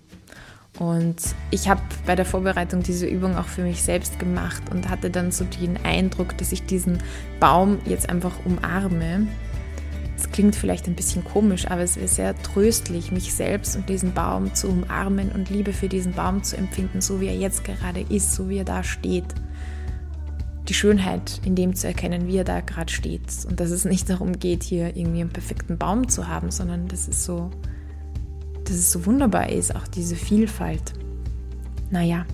Und 0.79 1.17
ich 1.51 1.69
habe 1.69 1.83
bei 2.07 2.15
der 2.15 2.25
Vorbereitung 2.25 2.83
diese 2.83 3.07
Übung 3.07 3.37
auch 3.37 3.47
für 3.47 3.63
mich 3.63 3.83
selbst 3.83 4.19
gemacht 4.19 4.63
und 4.71 4.89
hatte 4.89 5.11
dann 5.11 5.33
so 5.33 5.45
den 5.45 5.77
Eindruck, 5.85 6.39
dass 6.39 6.53
ich 6.53 6.65
diesen 6.67 6.99
Baum 7.41 7.79
jetzt 7.85 8.09
einfach 8.09 8.33
umarme. 8.45 9.27
Es 10.17 10.31
klingt 10.31 10.55
vielleicht 10.55 10.87
ein 10.87 10.95
bisschen 10.95 11.25
komisch, 11.25 11.69
aber 11.69 11.83
es 11.83 11.97
ist 11.97 12.17
sehr 12.17 12.37
tröstlich, 12.43 13.11
mich 13.11 13.35
selbst 13.35 13.77
und 13.77 13.89
diesen 13.89 14.15
Baum 14.15 14.55
zu 14.55 14.69
umarmen 14.69 15.33
und 15.33 15.51
Liebe 15.51 15.73
für 15.73 15.89
diesen 15.89 16.13
Baum 16.13 16.43
zu 16.45 16.57
empfinden, 16.57 17.01
so 17.01 17.21
wie 17.21 17.27
er 17.27 17.37
jetzt 17.37 17.65
gerade 17.65 18.01
ist, 18.09 18.35
so 18.35 18.49
wie 18.49 18.59
er 18.59 18.65
da 18.65 18.85
steht. 18.85 19.27
Die 20.69 20.75
Schönheit 20.75 21.41
in 21.45 21.55
dem 21.55 21.75
zu 21.75 21.87
erkennen, 21.87 22.29
wie 22.29 22.37
er 22.37 22.45
da 22.45 22.61
gerade 22.61 22.93
steht. 22.93 23.23
Und 23.49 23.59
dass 23.59 23.71
es 23.71 23.85
nicht 23.85 24.11
darum 24.11 24.39
geht, 24.39 24.63
hier 24.63 24.97
irgendwie 24.97 25.23
einen 25.23 25.31
perfekten 25.31 25.79
Baum 25.79 26.09
zu 26.09 26.29
haben, 26.29 26.51
sondern 26.51 26.89
das 26.89 27.09
ist 27.09 27.25
so 27.25 27.51
dass 28.69 28.77
es 28.77 28.93
so 28.93 29.07
wunderbar 29.07 29.49
ist, 29.49 29.75
auch 29.75 29.89
diese 29.89 30.17
Vielfalt. 30.17 30.93
Naja, 31.91 32.27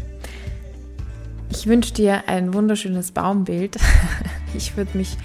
ich 1.51 1.66
wünsche 1.66 1.94
dir 1.94 2.29
ein 2.29 2.53
wunderschönes 2.55 3.12
Baumbild. 3.12 3.77
Ich 4.57 4.77
würde 4.77 4.97
mich, 4.97 5.16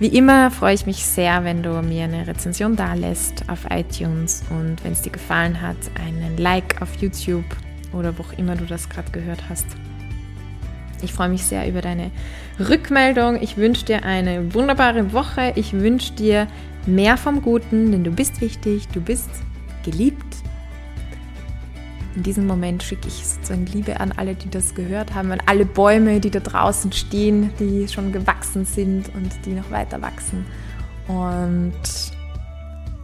wie 0.00 0.08
immer, 0.08 0.50
freue 0.50 0.74
ich 0.74 0.86
mich 0.86 1.04
sehr, 1.06 1.44
wenn 1.44 1.62
du 1.62 1.80
mir 1.82 2.02
eine 2.02 2.26
Rezension 2.26 2.74
da 2.74 2.94
lässt 2.94 3.48
auf 3.48 3.60
iTunes 3.70 4.42
und 4.50 4.82
wenn 4.82 4.90
es 4.90 5.02
dir 5.02 5.12
gefallen 5.12 5.62
hat, 5.62 5.76
einen 6.04 6.36
Like 6.36 6.82
auf 6.82 6.96
YouTube 6.96 7.44
oder 7.92 8.18
wo 8.18 8.24
auch 8.24 8.32
immer 8.36 8.56
du 8.56 8.64
das 8.64 8.88
gerade 8.88 9.12
gehört 9.12 9.48
hast. 9.48 9.66
Ich 11.00 11.12
freue 11.12 11.28
mich 11.28 11.44
sehr 11.44 11.68
über 11.68 11.80
deine 11.80 12.10
Rückmeldung. 12.58 13.40
Ich 13.40 13.56
wünsche 13.56 13.84
dir 13.84 14.04
eine 14.04 14.52
wunderbare 14.52 15.12
Woche. 15.12 15.52
Ich 15.54 15.72
wünsche 15.72 16.14
dir 16.14 16.48
mehr 16.86 17.16
vom 17.16 17.40
Guten, 17.40 17.92
denn 17.92 18.02
du 18.02 18.10
bist 18.10 18.40
wichtig, 18.40 18.88
du 18.88 19.00
bist 19.00 19.30
geliebt. 19.90 20.36
In 22.14 22.22
diesem 22.22 22.46
Moment 22.46 22.82
schicke 22.82 23.08
ich 23.08 23.26
sozusagen 23.26 23.66
Liebe 23.66 24.00
an 24.00 24.12
alle, 24.12 24.34
die 24.34 24.50
das 24.50 24.74
gehört 24.74 25.14
haben, 25.14 25.32
an 25.32 25.42
alle 25.46 25.66
Bäume, 25.66 26.20
die 26.20 26.30
da 26.30 26.40
draußen 26.40 26.92
stehen, 26.92 27.50
die 27.58 27.88
schon 27.88 28.10
gewachsen 28.12 28.64
sind 28.64 29.14
und 29.14 29.30
die 29.44 29.50
noch 29.50 29.70
weiter 29.70 30.00
wachsen. 30.00 30.46
Und 31.08 31.74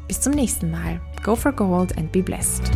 bis 0.08 0.20
zum 0.20 0.32
nächsten 0.32 0.70
Mal. 0.70 1.00
Go 1.22 1.36
for 1.36 1.52
gold 1.52 1.96
and 1.96 2.10
be 2.10 2.22
blessed. 2.22 2.70